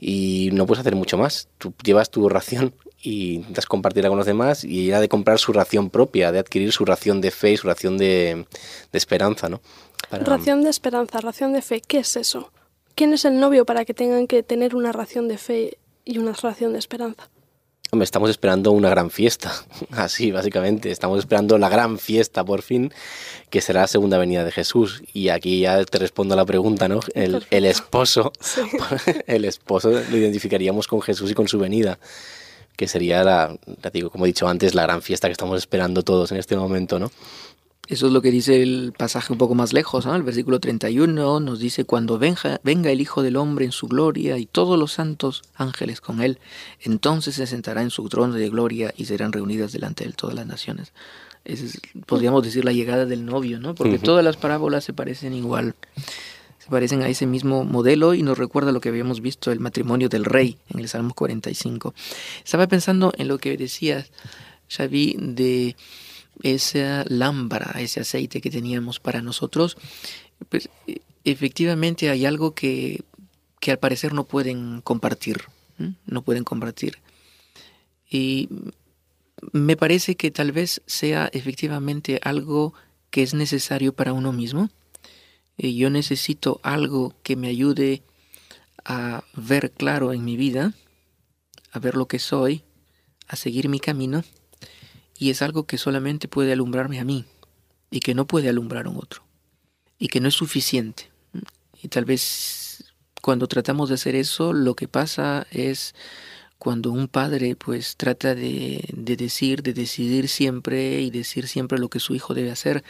Y 0.00 0.50
no 0.52 0.66
puedes 0.66 0.80
hacer 0.80 0.96
mucho 0.96 1.16
más. 1.18 1.48
Tú 1.58 1.72
llevas 1.84 2.10
tu 2.10 2.28
ración 2.28 2.74
y 3.00 3.34
intentas 3.34 3.66
compartirla 3.66 4.08
con 4.08 4.18
los 4.18 4.26
demás 4.26 4.64
y 4.64 4.86
ella 4.86 5.00
de 5.00 5.08
comprar 5.08 5.38
su 5.38 5.52
ración 5.52 5.90
propia, 5.90 6.32
de 6.32 6.38
adquirir 6.40 6.72
su 6.72 6.84
ración 6.84 7.20
de 7.20 7.30
fe 7.30 7.52
y 7.52 7.56
su 7.58 7.66
ración 7.66 7.98
de, 7.98 8.46
de 8.90 8.98
esperanza, 8.98 9.48
¿no? 9.48 9.60
Para- 10.10 10.24
Ración 10.24 10.62
de 10.64 10.70
esperanza, 10.70 11.20
ración 11.20 11.52
de 11.52 11.62
fe, 11.62 11.80
¿qué 11.80 11.98
es 11.98 12.16
eso? 12.16 12.50
¿Quién 12.94 13.12
es 13.12 13.24
el 13.24 13.40
novio 13.40 13.64
para 13.64 13.84
que 13.84 13.94
tengan 13.94 14.26
que 14.26 14.42
tener 14.42 14.74
una 14.74 14.92
ración 14.92 15.28
de 15.28 15.38
fe 15.38 15.78
y 16.04 16.18
una 16.18 16.32
ración 16.32 16.72
de 16.72 16.78
esperanza? 16.78 17.30
Hombre, 17.90 18.04
estamos 18.04 18.30
esperando 18.30 18.72
una 18.72 18.88
gran 18.88 19.10
fiesta, 19.10 19.52
así 19.90 20.30
básicamente. 20.30 20.90
Estamos 20.90 21.18
esperando 21.18 21.58
la 21.58 21.68
gran 21.68 21.98
fiesta 21.98 22.42
por 22.44 22.62
fin, 22.62 22.92
que 23.50 23.60
será 23.60 23.82
la 23.82 23.86
segunda 23.86 24.16
venida 24.18 24.44
de 24.44 24.52
Jesús. 24.52 25.02
Y 25.12 25.28
aquí 25.28 25.60
ya 25.60 25.84
te 25.84 25.98
respondo 25.98 26.34
a 26.34 26.36
la 26.36 26.46
pregunta, 26.46 26.88
¿no? 26.88 27.00
El, 27.14 27.44
el 27.50 27.66
esposo, 27.66 28.32
Sí. 28.40 28.62
el 29.26 29.44
esposo 29.44 29.90
lo 29.90 30.16
identificaríamos 30.16 30.86
con 30.86 31.02
Jesús 31.02 31.30
y 31.30 31.34
con 31.34 31.48
su 31.48 31.58
venida, 31.58 31.98
que 32.76 32.88
sería 32.88 33.24
la, 33.24 33.56
ya 33.82 33.90
digo, 33.90 34.08
como 34.08 34.24
he 34.24 34.28
dicho 34.28 34.48
antes, 34.48 34.74
la 34.74 34.82
gran 34.82 35.02
fiesta 35.02 35.28
que 35.28 35.32
estamos 35.32 35.58
esperando 35.58 36.02
todos 36.02 36.32
en 36.32 36.38
este 36.38 36.56
momento, 36.56 36.98
¿no? 36.98 37.10
Eso 37.88 38.06
es 38.06 38.12
lo 38.12 38.22
que 38.22 38.30
dice 38.30 38.62
el 38.62 38.92
pasaje 38.96 39.32
un 39.32 39.38
poco 39.40 39.56
más 39.56 39.72
lejos, 39.72 40.06
¿no? 40.06 40.14
El 40.14 40.22
versículo 40.22 40.60
31 40.60 41.40
nos 41.40 41.58
dice, 41.58 41.84
cuando 41.84 42.16
venga, 42.16 42.60
venga 42.62 42.92
el 42.92 43.00
Hijo 43.00 43.22
del 43.22 43.36
Hombre 43.36 43.64
en 43.64 43.72
su 43.72 43.88
gloria 43.88 44.38
y 44.38 44.46
todos 44.46 44.78
los 44.78 44.92
santos 44.92 45.42
ángeles 45.56 46.00
con 46.00 46.22
él, 46.22 46.38
entonces 46.80 47.34
se 47.34 47.46
sentará 47.46 47.82
en 47.82 47.90
su 47.90 48.08
trono 48.08 48.34
de 48.34 48.48
gloria 48.50 48.94
y 48.96 49.06
serán 49.06 49.32
reunidas 49.32 49.72
delante 49.72 50.04
de 50.04 50.10
él 50.10 50.16
todas 50.16 50.36
las 50.36 50.46
naciones. 50.46 50.92
Esa 51.44 51.64
es, 51.64 51.80
podríamos 52.06 52.44
decir, 52.44 52.64
la 52.64 52.72
llegada 52.72 53.04
del 53.04 53.26
novio, 53.26 53.58
¿no? 53.58 53.74
Porque 53.74 53.98
todas 53.98 54.24
las 54.24 54.36
parábolas 54.36 54.84
se 54.84 54.92
parecen 54.92 55.34
igual. 55.34 55.74
Se 56.60 56.70
parecen 56.70 57.02
a 57.02 57.08
ese 57.08 57.26
mismo 57.26 57.64
modelo 57.64 58.14
y 58.14 58.22
nos 58.22 58.38
recuerda 58.38 58.70
lo 58.70 58.80
que 58.80 58.90
habíamos 58.90 59.20
visto, 59.20 59.50
el 59.50 59.58
matrimonio 59.58 60.08
del 60.08 60.24
rey 60.24 60.56
en 60.72 60.78
el 60.78 60.88
Salmo 60.88 61.14
45. 61.14 61.92
Estaba 62.44 62.68
pensando 62.68 63.12
en 63.18 63.26
lo 63.26 63.38
que 63.38 63.56
decías, 63.56 64.12
Xavi, 64.68 65.16
de 65.18 65.74
esa 66.42 67.04
lámpara, 67.08 67.80
ese 67.80 68.00
aceite 68.00 68.40
que 68.40 68.50
teníamos 68.50 69.00
para 69.00 69.22
nosotros. 69.22 69.76
Pues, 70.48 70.68
e- 70.86 71.02
efectivamente 71.24 72.10
hay 72.10 72.26
algo 72.26 72.54
que, 72.54 73.04
que 73.60 73.70
al 73.70 73.78
parecer 73.78 74.12
no 74.12 74.24
pueden 74.24 74.80
compartir, 74.80 75.42
no 76.06 76.22
pueden 76.22 76.44
compartir. 76.44 76.98
Y 78.08 78.48
me 79.52 79.76
parece 79.76 80.16
que 80.16 80.30
tal 80.30 80.52
vez 80.52 80.82
sea 80.86 81.28
efectivamente 81.32 82.20
algo 82.22 82.74
que 83.10 83.22
es 83.22 83.34
necesario 83.34 83.92
para 83.94 84.12
uno 84.12 84.32
mismo. 84.32 84.70
Eh, 85.58 85.74
yo 85.74 85.90
necesito 85.90 86.60
algo 86.62 87.14
que 87.22 87.36
me 87.36 87.48
ayude 87.48 88.02
a 88.84 89.24
ver 89.34 89.72
claro 89.72 90.12
en 90.12 90.24
mi 90.24 90.36
vida, 90.36 90.74
a 91.72 91.78
ver 91.78 91.96
lo 91.96 92.06
que 92.06 92.18
soy, 92.18 92.64
a 93.28 93.36
seguir 93.36 93.68
mi 93.68 93.80
camino, 93.80 94.24
y 95.18 95.30
es 95.30 95.42
algo 95.42 95.64
que 95.66 95.78
solamente 95.78 96.28
puede 96.28 96.52
alumbrarme 96.52 97.00
a 97.00 97.04
mí 97.04 97.24
y 97.90 98.00
que 98.00 98.14
no 98.14 98.26
puede 98.26 98.48
alumbrar 98.48 98.86
a 98.86 98.90
un 98.90 98.96
otro, 98.96 99.22
y 99.98 100.08
que 100.08 100.20
no 100.20 100.28
es 100.28 100.34
suficiente. 100.34 101.10
Y 101.82 101.88
tal 101.88 102.04
vez 102.04 102.84
cuando 103.20 103.46
tratamos 103.48 103.88
de 103.88 103.96
hacer 103.96 104.14
eso, 104.14 104.52
lo 104.52 104.74
que 104.74 104.88
pasa 104.88 105.46
es 105.50 105.94
cuando 106.58 106.92
un 106.92 107.08
padre 107.08 107.56
pues 107.56 107.96
trata 107.96 108.34
de, 108.34 108.84
de 108.92 109.16
decir, 109.16 109.62
de 109.62 109.72
decidir 109.72 110.28
siempre 110.28 111.00
y 111.00 111.10
decir 111.10 111.48
siempre 111.48 111.78
lo 111.78 111.88
que 111.88 111.98
su 112.00 112.14
hijo 112.14 112.34
debe 112.34 112.50
hacer, 112.50 112.84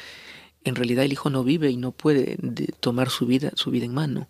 en 0.64 0.74
realidad 0.74 1.04
el 1.04 1.12
hijo 1.12 1.30
no 1.30 1.42
vive 1.42 1.70
y 1.70 1.76
no 1.76 1.92
puede 1.92 2.36
de- 2.38 2.66
tomar 2.80 3.10
su 3.10 3.26
vida, 3.26 3.50
su 3.56 3.70
vida 3.70 3.86
en 3.86 3.94
mano. 3.94 4.28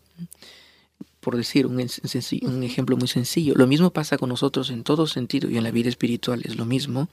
Por 1.21 1.37
decir 1.37 1.67
un, 1.67 1.75
un 1.75 2.63
ejemplo 2.63 2.97
muy 2.97 3.09
sencillo. 3.09 3.55
Lo 3.57 3.67
mismo 3.67 3.93
pasa 3.93 4.17
con 4.17 4.29
nosotros 4.29 4.71
en 4.71 4.83
todo 4.83 5.07
sentido 5.07 5.51
y 5.51 5.57
en 5.57 5.65
la 5.65 5.71
vida 5.71 5.89
espiritual 5.89 6.43
es 6.45 6.57
lo 6.57 6.65
mismo. 6.65 7.09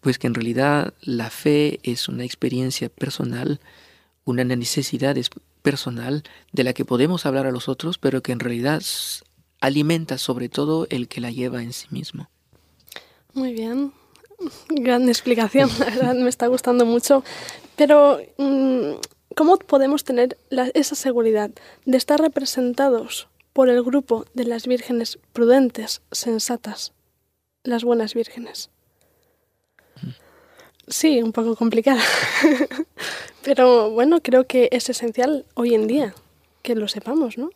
Pues 0.00 0.18
que 0.18 0.26
en 0.26 0.34
realidad 0.34 0.94
la 1.02 1.30
fe 1.30 1.80
es 1.82 2.08
una 2.08 2.24
experiencia 2.24 2.88
personal, 2.88 3.60
una 4.24 4.44
necesidad 4.44 5.16
es- 5.18 5.30
personal 5.62 6.24
de 6.52 6.64
la 6.64 6.72
que 6.74 6.84
podemos 6.84 7.24
hablar 7.26 7.46
a 7.46 7.50
los 7.52 7.68
otros, 7.68 7.98
pero 7.98 8.22
que 8.22 8.32
en 8.32 8.40
realidad 8.40 8.82
alimenta 9.60 10.18
sobre 10.18 10.48
todo 10.48 10.86
el 10.90 11.08
que 11.08 11.20
la 11.20 11.30
lleva 11.30 11.62
en 11.62 11.72
sí 11.72 11.86
mismo. 11.90 12.28
Muy 13.32 13.52
bien. 13.54 13.92
Gran 14.68 15.08
explicación, 15.08 15.70
me 16.22 16.28
está 16.28 16.46
gustando 16.48 16.84
mucho. 16.84 17.24
Pero, 17.76 18.20
mm, 18.36 18.92
¿cómo 19.34 19.56
podemos 19.58 20.04
tener 20.04 20.36
esa 20.74 20.94
seguridad 20.94 21.50
de 21.86 21.96
estar 21.96 22.20
representados 22.20 23.28
por 23.52 23.68
el 23.68 23.82
grupo 23.82 24.26
de 24.34 24.44
las 24.44 24.66
vírgenes 24.66 25.18
prudentes, 25.32 26.02
sensatas, 26.12 26.92
las 27.62 27.84
buenas 27.84 28.12
vírgenes? 28.14 28.70
Sí, 30.88 31.22
un 31.22 31.32
poco 31.32 31.56
complicada. 31.56 32.02
Pero 33.42 33.90
bueno, 33.90 34.20
creo 34.22 34.46
que 34.46 34.68
es 34.72 34.88
esencial 34.88 35.44
hoy 35.54 35.74
en 35.74 35.86
día 35.86 36.14
que 36.62 36.74
lo 36.74 36.88
sepamos, 36.88 37.36
¿no? 37.38 37.50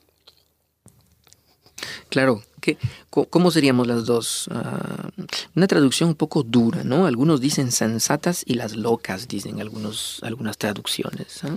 Claro, 2.10 2.42
¿qué, 2.60 2.78
¿cómo 3.10 3.50
seríamos 3.50 3.86
las 3.86 4.06
dos? 4.06 4.48
Ah, 4.50 5.10
una 5.54 5.66
traducción 5.66 6.10
un 6.10 6.14
poco 6.14 6.42
dura, 6.42 6.82
¿no? 6.84 7.06
Algunos 7.06 7.40
dicen 7.40 7.70
sensatas 7.70 8.42
y 8.46 8.54
las 8.54 8.76
locas, 8.76 9.28
dicen 9.28 9.60
algunos, 9.60 10.20
algunas 10.22 10.56
traducciones. 10.56 11.44
¿ah? 11.44 11.56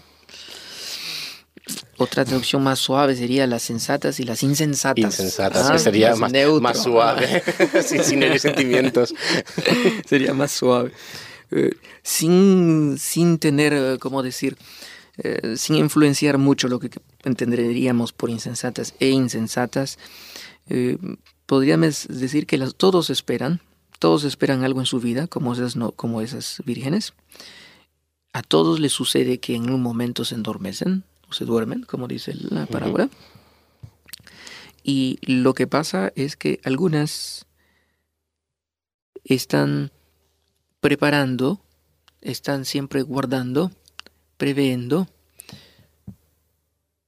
Otra 1.97 2.25
traducción 2.25 2.63
más 2.63 2.79
suave 2.79 3.15
sería 3.15 3.47
las 3.47 3.61
sensatas 3.63 4.19
y 4.19 4.23
las 4.23 4.43
insensatas. 4.43 5.03
Insensatas, 5.03 5.69
Ah, 5.69 5.73
que 5.73 5.79
sería 5.79 6.15
más, 6.15 6.81
suave, 6.81 7.43
sin, 7.83 8.03
sin 8.03 8.39
sentimientos. 8.39 9.13
sería 10.05 10.33
más 10.33 10.51
suave. 10.51 10.91
Eh, 11.51 11.71
sin, 12.03 12.97
sin 12.97 13.37
tener, 13.39 13.73
eh, 13.73 13.97
¿cómo 13.99 14.23
decir? 14.23 14.57
Eh, 15.17 15.55
sin 15.57 15.75
influenciar 15.75 16.37
mucho 16.37 16.67
lo 16.69 16.79
que 16.79 16.89
entenderíamos 17.23 18.13
por 18.13 18.29
insensatas 18.29 18.93
e 18.99 19.09
insensatas, 19.09 19.99
eh, 20.69 20.97
podríamos 21.45 22.07
decir 22.07 22.47
que 22.47 22.57
las- 22.57 22.75
todos 22.75 23.09
esperan, 23.09 23.59
todos 23.99 24.23
esperan 24.23 24.63
algo 24.63 24.79
en 24.79 24.85
su 24.85 24.99
vida, 24.99 25.27
como 25.27 25.53
esas, 25.53 25.75
no, 25.75 25.91
como 25.91 26.21
esas 26.21 26.61
vírgenes. 26.65 27.13
A 28.33 28.41
todos 28.41 28.79
les 28.79 28.93
sucede 28.93 29.39
que 29.39 29.55
en 29.55 29.69
un 29.69 29.81
momento 29.81 30.23
se 30.23 30.35
endormecen 30.35 31.03
o 31.29 31.33
se 31.33 31.43
duermen, 31.45 31.83
como 31.83 32.07
dice 32.07 32.33
la 32.33 32.65
parábola. 32.65 33.09
Y 34.83 35.19
lo 35.21 35.53
que 35.53 35.67
pasa 35.67 36.11
es 36.15 36.35
que 36.37 36.59
algunas 36.63 37.45
están 39.25 39.91
preparando, 40.81 41.61
están 42.21 42.65
siempre 42.65 43.03
guardando, 43.03 43.71
previendo 44.37 45.07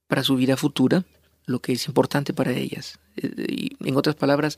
para 0.08 0.24
su 0.24 0.36
vida 0.36 0.56
futura 0.56 1.04
lo 1.46 1.60
que 1.60 1.74
es 1.74 1.88
importante 1.88 2.34
para 2.34 2.52
ellas. 2.52 3.00
Eh, 3.18 3.34
Y 3.50 3.88
en 3.88 3.98
otras 3.98 4.16
palabras, 4.16 4.58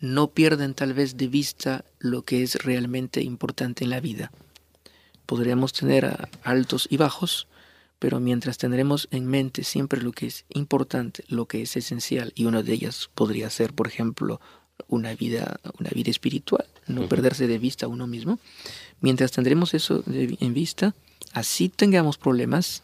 no 0.00 0.32
pierden 0.32 0.74
tal 0.74 0.92
vez 0.92 1.16
de 1.16 1.28
vista 1.28 1.84
lo 1.98 2.22
que 2.22 2.42
es 2.42 2.56
realmente 2.56 3.22
importante 3.22 3.84
en 3.84 3.90
la 3.90 4.00
vida. 4.00 4.30
Podríamos 5.24 5.72
tener 5.72 6.28
altos 6.42 6.86
y 6.90 6.98
bajos, 6.98 7.46
pero 7.98 8.20
mientras 8.20 8.58
tendremos 8.58 9.08
en 9.10 9.26
mente 9.26 9.64
siempre 9.64 10.02
lo 10.02 10.12
que 10.12 10.26
es 10.26 10.44
importante, 10.50 11.24
lo 11.28 11.46
que 11.46 11.62
es 11.62 11.76
esencial, 11.76 12.32
y 12.34 12.44
una 12.44 12.62
de 12.62 12.74
ellas 12.74 13.08
podría 13.14 13.48
ser, 13.48 13.72
por 13.72 13.86
ejemplo, 13.86 14.40
una 14.88 15.14
vida, 15.14 15.60
una 15.78 15.90
vida 15.90 16.10
espiritual, 16.10 16.66
no 16.88 17.08
perderse 17.08 17.46
de 17.46 17.58
vista 17.58 17.86
a 17.86 17.88
uno 17.88 18.06
mismo. 18.06 18.38
Mientras 19.00 19.32
tendremos 19.32 19.74
eso 19.74 20.02
de- 20.06 20.36
en 20.40 20.54
vista, 20.54 20.94
así 21.32 21.68
tengamos 21.68 22.18
problemas, 22.18 22.82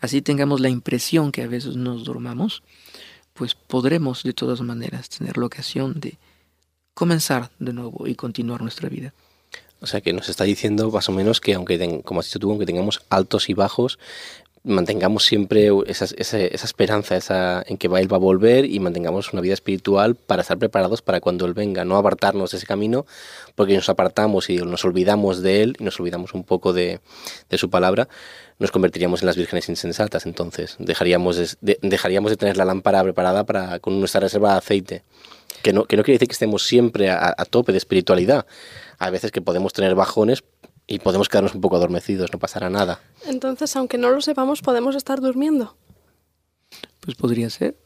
así 0.00 0.22
tengamos 0.22 0.60
la 0.60 0.68
impresión 0.68 1.32
que 1.32 1.42
a 1.42 1.46
veces 1.48 1.76
nos 1.76 2.04
dormamos, 2.04 2.62
pues 3.34 3.54
podremos 3.54 4.22
de 4.22 4.32
todas 4.32 4.60
maneras 4.60 5.08
tener 5.08 5.36
la 5.38 5.46
ocasión 5.46 6.00
de 6.00 6.18
comenzar 6.94 7.50
de 7.58 7.72
nuevo 7.72 8.06
y 8.06 8.14
continuar 8.14 8.60
nuestra 8.62 8.88
vida. 8.88 9.14
O 9.80 9.86
sea 9.86 10.02
que 10.02 10.12
nos 10.12 10.28
está 10.28 10.44
diciendo 10.44 10.90
más 10.90 11.08
o 11.08 11.12
menos 11.12 11.40
que 11.40 11.54
aunque, 11.54 11.78
ten- 11.78 12.02
como 12.02 12.20
has 12.20 12.26
dicho 12.26 12.38
tú, 12.38 12.50
aunque 12.50 12.66
tengamos 12.66 13.00
altos 13.08 13.48
y 13.48 13.54
bajos, 13.54 13.98
mantengamos 14.62 15.24
siempre 15.24 15.70
esa, 15.86 16.04
esa, 16.16 16.38
esperanza 16.38 17.16
esa, 17.16 17.62
en 17.66 17.78
que 17.78 17.88
va, 17.88 18.00
Él 18.00 18.12
va 18.12 18.16
a 18.16 18.20
volver 18.20 18.66
y 18.66 18.78
mantengamos 18.78 19.32
una 19.32 19.40
vida 19.40 19.54
espiritual 19.54 20.16
para 20.16 20.42
estar 20.42 20.58
preparados 20.58 21.00
para 21.00 21.20
cuando 21.20 21.46
Él 21.46 21.54
venga, 21.54 21.84
no 21.86 21.96
apartarnos 21.96 22.50
de 22.50 22.58
ese 22.58 22.66
camino, 22.66 23.06
porque 23.54 23.74
nos 23.74 23.88
apartamos 23.88 24.50
y 24.50 24.58
nos 24.58 24.84
olvidamos 24.84 25.40
de 25.42 25.62
Él 25.62 25.76
y 25.78 25.84
nos 25.84 25.98
olvidamos 25.98 26.34
un 26.34 26.44
poco 26.44 26.72
de, 26.74 27.00
de 27.48 27.58
su 27.58 27.70
palabra, 27.70 28.08
nos 28.58 28.70
convertiríamos 28.70 29.22
en 29.22 29.26
las 29.26 29.36
vírgenes 29.36 29.68
insensatas, 29.70 30.26
entonces 30.26 30.76
dejaríamos 30.78 31.36
de, 31.36 31.48
de- 31.62 31.78
dejaríamos 31.80 32.30
de 32.30 32.36
tener 32.36 32.58
la 32.58 32.66
lámpara 32.66 33.02
preparada 33.02 33.44
para, 33.44 33.78
con 33.78 33.98
nuestra 33.98 34.20
reserva 34.20 34.52
de 34.52 34.58
aceite. 34.58 35.02
Que 35.62 35.74
no, 35.74 35.84
que 35.84 35.96
no 35.98 36.02
quiere 36.04 36.14
decir 36.16 36.28
que 36.28 36.32
estemos 36.32 36.62
siempre 36.62 37.10
a, 37.10 37.34
a 37.36 37.44
tope 37.44 37.72
de 37.72 37.78
espiritualidad. 37.78 38.46
Hay 38.98 39.10
veces 39.10 39.30
que 39.30 39.42
podemos 39.42 39.74
tener 39.74 39.94
bajones 39.94 40.42
y 40.90 40.98
podemos 40.98 41.28
quedarnos 41.28 41.54
un 41.54 41.60
poco 41.60 41.76
adormecidos, 41.76 42.32
no 42.32 42.40
pasará 42.40 42.68
nada. 42.68 43.00
Entonces, 43.24 43.74
aunque 43.76 43.96
no 43.96 44.10
lo 44.10 44.20
sepamos, 44.20 44.60
podemos 44.60 44.96
estar 44.96 45.20
durmiendo. 45.20 45.76
Pues 47.00 47.16
podría 47.16 47.48
ser. 47.48 47.76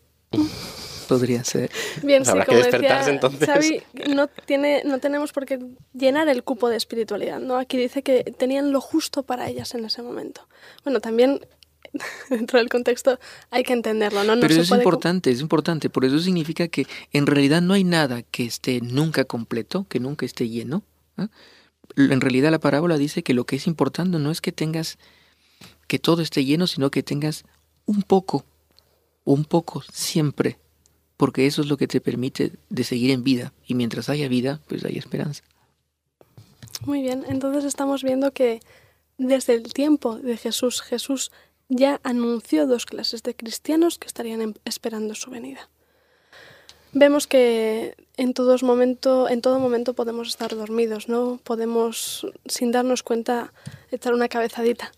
podría 1.07 1.45
ser. 1.45 1.71
Bien, 2.03 2.25
sí, 2.25 2.31
Habrá 2.31 2.47
que 2.47 2.57
despertarse, 2.57 3.13
decía 3.13 3.13
entonces. 3.13 3.47
Xavi, 3.47 3.83
no, 4.15 4.29
tiene, 4.47 4.83
no 4.87 5.01
tenemos 5.01 5.33
por 5.33 5.45
qué 5.45 5.59
llenar 5.93 6.31
el 6.31 6.45
cupo 6.45 6.71
de 6.71 6.77
espiritualidad, 6.77 7.41
¿no? 7.41 7.59
Aquí 7.59 7.77
dice 7.77 8.03
que 8.03 8.25
tenían 8.39 8.73
lo 8.73 8.81
justo 8.81 9.23
para 9.23 9.51
ellas 9.51 9.75
en 9.75 9.85
ese 9.85 10.01
momento. 10.01 10.49
Bueno, 10.83 11.01
también 11.01 11.47
dentro 12.31 12.59
del 12.59 12.71
contexto 12.71 13.19
hay 13.51 13.65
que 13.65 13.75
entenderlo, 13.75 14.25
¿no? 14.25 14.35
no 14.35 14.41
Pero 14.41 14.55
se 14.55 14.63
es 14.63 14.71
importante, 14.71 15.31
es 15.31 15.43
importante. 15.43 15.91
Por 15.91 16.07
eso 16.07 16.19
significa 16.21 16.69
que 16.69 16.87
en 17.13 17.27
realidad 17.27 17.61
no 17.61 17.75
hay 17.75 17.85
nada 17.85 18.23
que 18.23 18.47
esté 18.47 18.81
nunca 18.81 19.27
completo, 19.27 19.85
que 19.91 20.01
nunca 20.01 20.25
esté 20.25 20.49
lleno. 20.49 20.85
¿ah? 21.19 21.29
En 21.97 22.21
realidad 22.21 22.51
la 22.51 22.59
parábola 22.59 22.99
dice 22.99 23.23
que 23.23 23.35
lo 23.35 23.45
que 23.45 23.57
es 23.57 23.67
importante 23.67 24.19
no 24.19 24.31
es 24.31 24.41
que 24.41 24.53
tengas 24.53 24.99
que 25.87 25.99
todo 25.99 26.23
esté 26.23 26.45
lleno, 26.45 26.67
sino 26.67 26.91
que 26.91 27.03
tengas 27.03 27.45
un 27.87 28.03
poco, 28.03 28.45
un 29.25 29.45
poco 29.45 29.83
siempre, 29.93 30.59
porque 31.17 31.47
eso 31.47 31.63
es 31.63 31.69
lo 31.69 31.77
que 31.77 31.87
te 31.87 32.01
permite 32.01 32.53
de 32.71 32.85
seguir 32.85 33.11
en 33.11 33.23
vida. 33.23 33.53
Y 33.67 33.75
mientras 33.75 34.09
haya 34.09 34.29
vida, 34.29 34.61
pues 34.69 34.85
hay 34.85 34.97
esperanza. 34.97 35.45
Muy 36.85 37.03
bien, 37.03 37.25
entonces 37.29 37.65
estamos 37.65 38.03
viendo 38.03 38.33
que 38.33 38.61
desde 39.19 39.55
el 39.55 39.73
tiempo 39.73 40.17
de 40.17 40.37
Jesús, 40.37 40.83
Jesús 40.83 41.31
ya 41.69 42.01
anunció 42.03 42.67
dos 42.67 42.87
clases 42.87 43.23
de 43.23 43.35
cristianos 43.35 43.99
que 43.99 44.07
estarían 44.07 44.43
em- 44.43 44.55
esperando 44.65 45.15
su 45.15 45.31
venida. 45.31 45.69
Vemos 46.95 47.27
que 47.27 47.97
en, 48.17 48.35
todos 48.35 48.63
momento, 48.63 49.29
en 49.29 49.41
todo 49.41 49.59
momento 49.59 49.95
podemos 49.95 50.29
estar 50.29 50.55
dormidos, 50.55 51.09
¿no? 51.09 51.41
Podemos, 51.43 52.27
sin 52.47 52.71
darnos 52.71 53.03
cuenta, 53.03 53.53
echar 53.91 54.15
una 54.15 54.29
cabezadita. 54.29 54.93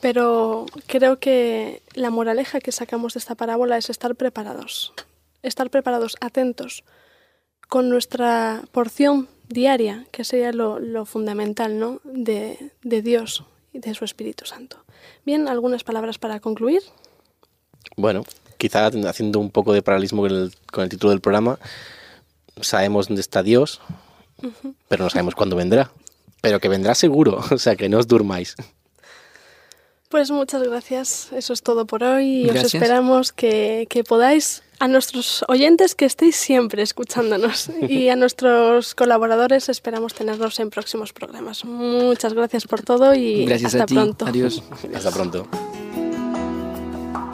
Pero 0.00 0.64
creo 0.86 1.18
que 1.18 1.82
la 1.92 2.08
moraleja 2.08 2.58
que 2.60 2.72
sacamos 2.72 3.12
de 3.12 3.18
esta 3.18 3.34
parábola 3.34 3.76
es 3.76 3.90
estar 3.90 4.14
preparados, 4.14 4.94
estar 5.42 5.68
preparados, 5.68 6.16
atentos, 6.22 6.84
con 7.68 7.90
nuestra 7.90 8.62
porción 8.72 9.28
diaria, 9.46 10.06
que 10.10 10.24
sería 10.24 10.52
lo, 10.52 10.78
lo 10.78 11.04
fundamental 11.04 11.78
¿no? 11.78 12.00
de, 12.04 12.72
de 12.82 13.02
Dios 13.02 13.44
y 13.74 13.80
de 13.80 13.94
su 13.94 14.06
Espíritu 14.06 14.46
Santo. 14.46 14.82
Bien, 15.26 15.48
algunas 15.48 15.84
palabras 15.84 16.16
para 16.16 16.40
concluir. 16.40 16.82
Bueno, 17.96 18.24
quizá 18.58 18.86
haciendo 18.86 19.38
un 19.40 19.50
poco 19.50 19.72
de 19.72 19.82
paralelismo 19.82 20.22
con 20.22 20.30
el, 20.30 20.54
con 20.70 20.84
el 20.84 20.90
título 20.90 21.10
del 21.10 21.20
programa, 21.20 21.58
sabemos 22.60 23.08
dónde 23.08 23.20
está 23.20 23.42
Dios, 23.42 23.80
pero 24.88 25.04
no 25.04 25.10
sabemos 25.10 25.34
cuándo 25.34 25.56
vendrá. 25.56 25.90
Pero 26.40 26.60
que 26.60 26.68
vendrá 26.68 26.94
seguro, 26.94 27.42
o 27.50 27.58
sea 27.58 27.76
que 27.76 27.88
no 27.88 27.98
os 27.98 28.06
durmáis. 28.06 28.54
Pues 30.10 30.30
muchas 30.30 30.62
gracias, 30.62 31.32
eso 31.32 31.52
es 31.52 31.62
todo 31.62 31.86
por 31.86 32.04
hoy 32.04 32.42
y 32.42 32.44
os 32.44 32.52
Gracias. 32.52 32.74
esperamos 32.74 33.32
que, 33.32 33.86
que 33.90 34.04
podáis, 34.04 34.62
a 34.78 34.86
nuestros 34.86 35.44
oyentes 35.48 35.94
que 35.96 36.04
estéis 36.04 36.36
siempre 36.36 36.82
escuchándonos 36.82 37.68
y 37.88 38.10
a 38.10 38.16
nuestros 38.16 38.94
colaboradores 38.94 39.68
esperamos 39.68 40.14
tenerlos 40.14 40.60
en 40.60 40.70
próximos 40.70 41.12
programas. 41.12 41.64
Muchas 41.64 42.32
gracias 42.34 42.64
por 42.66 42.82
todo 42.82 43.14
y 43.14 43.44
Gracias 43.46 43.74
hasta 43.74 43.84
a 43.84 43.86
ti. 43.86 43.94
pronto. 43.94 44.26
Adiós. 44.26 44.62
Hasta 44.94 45.10
pronto. 45.10 45.48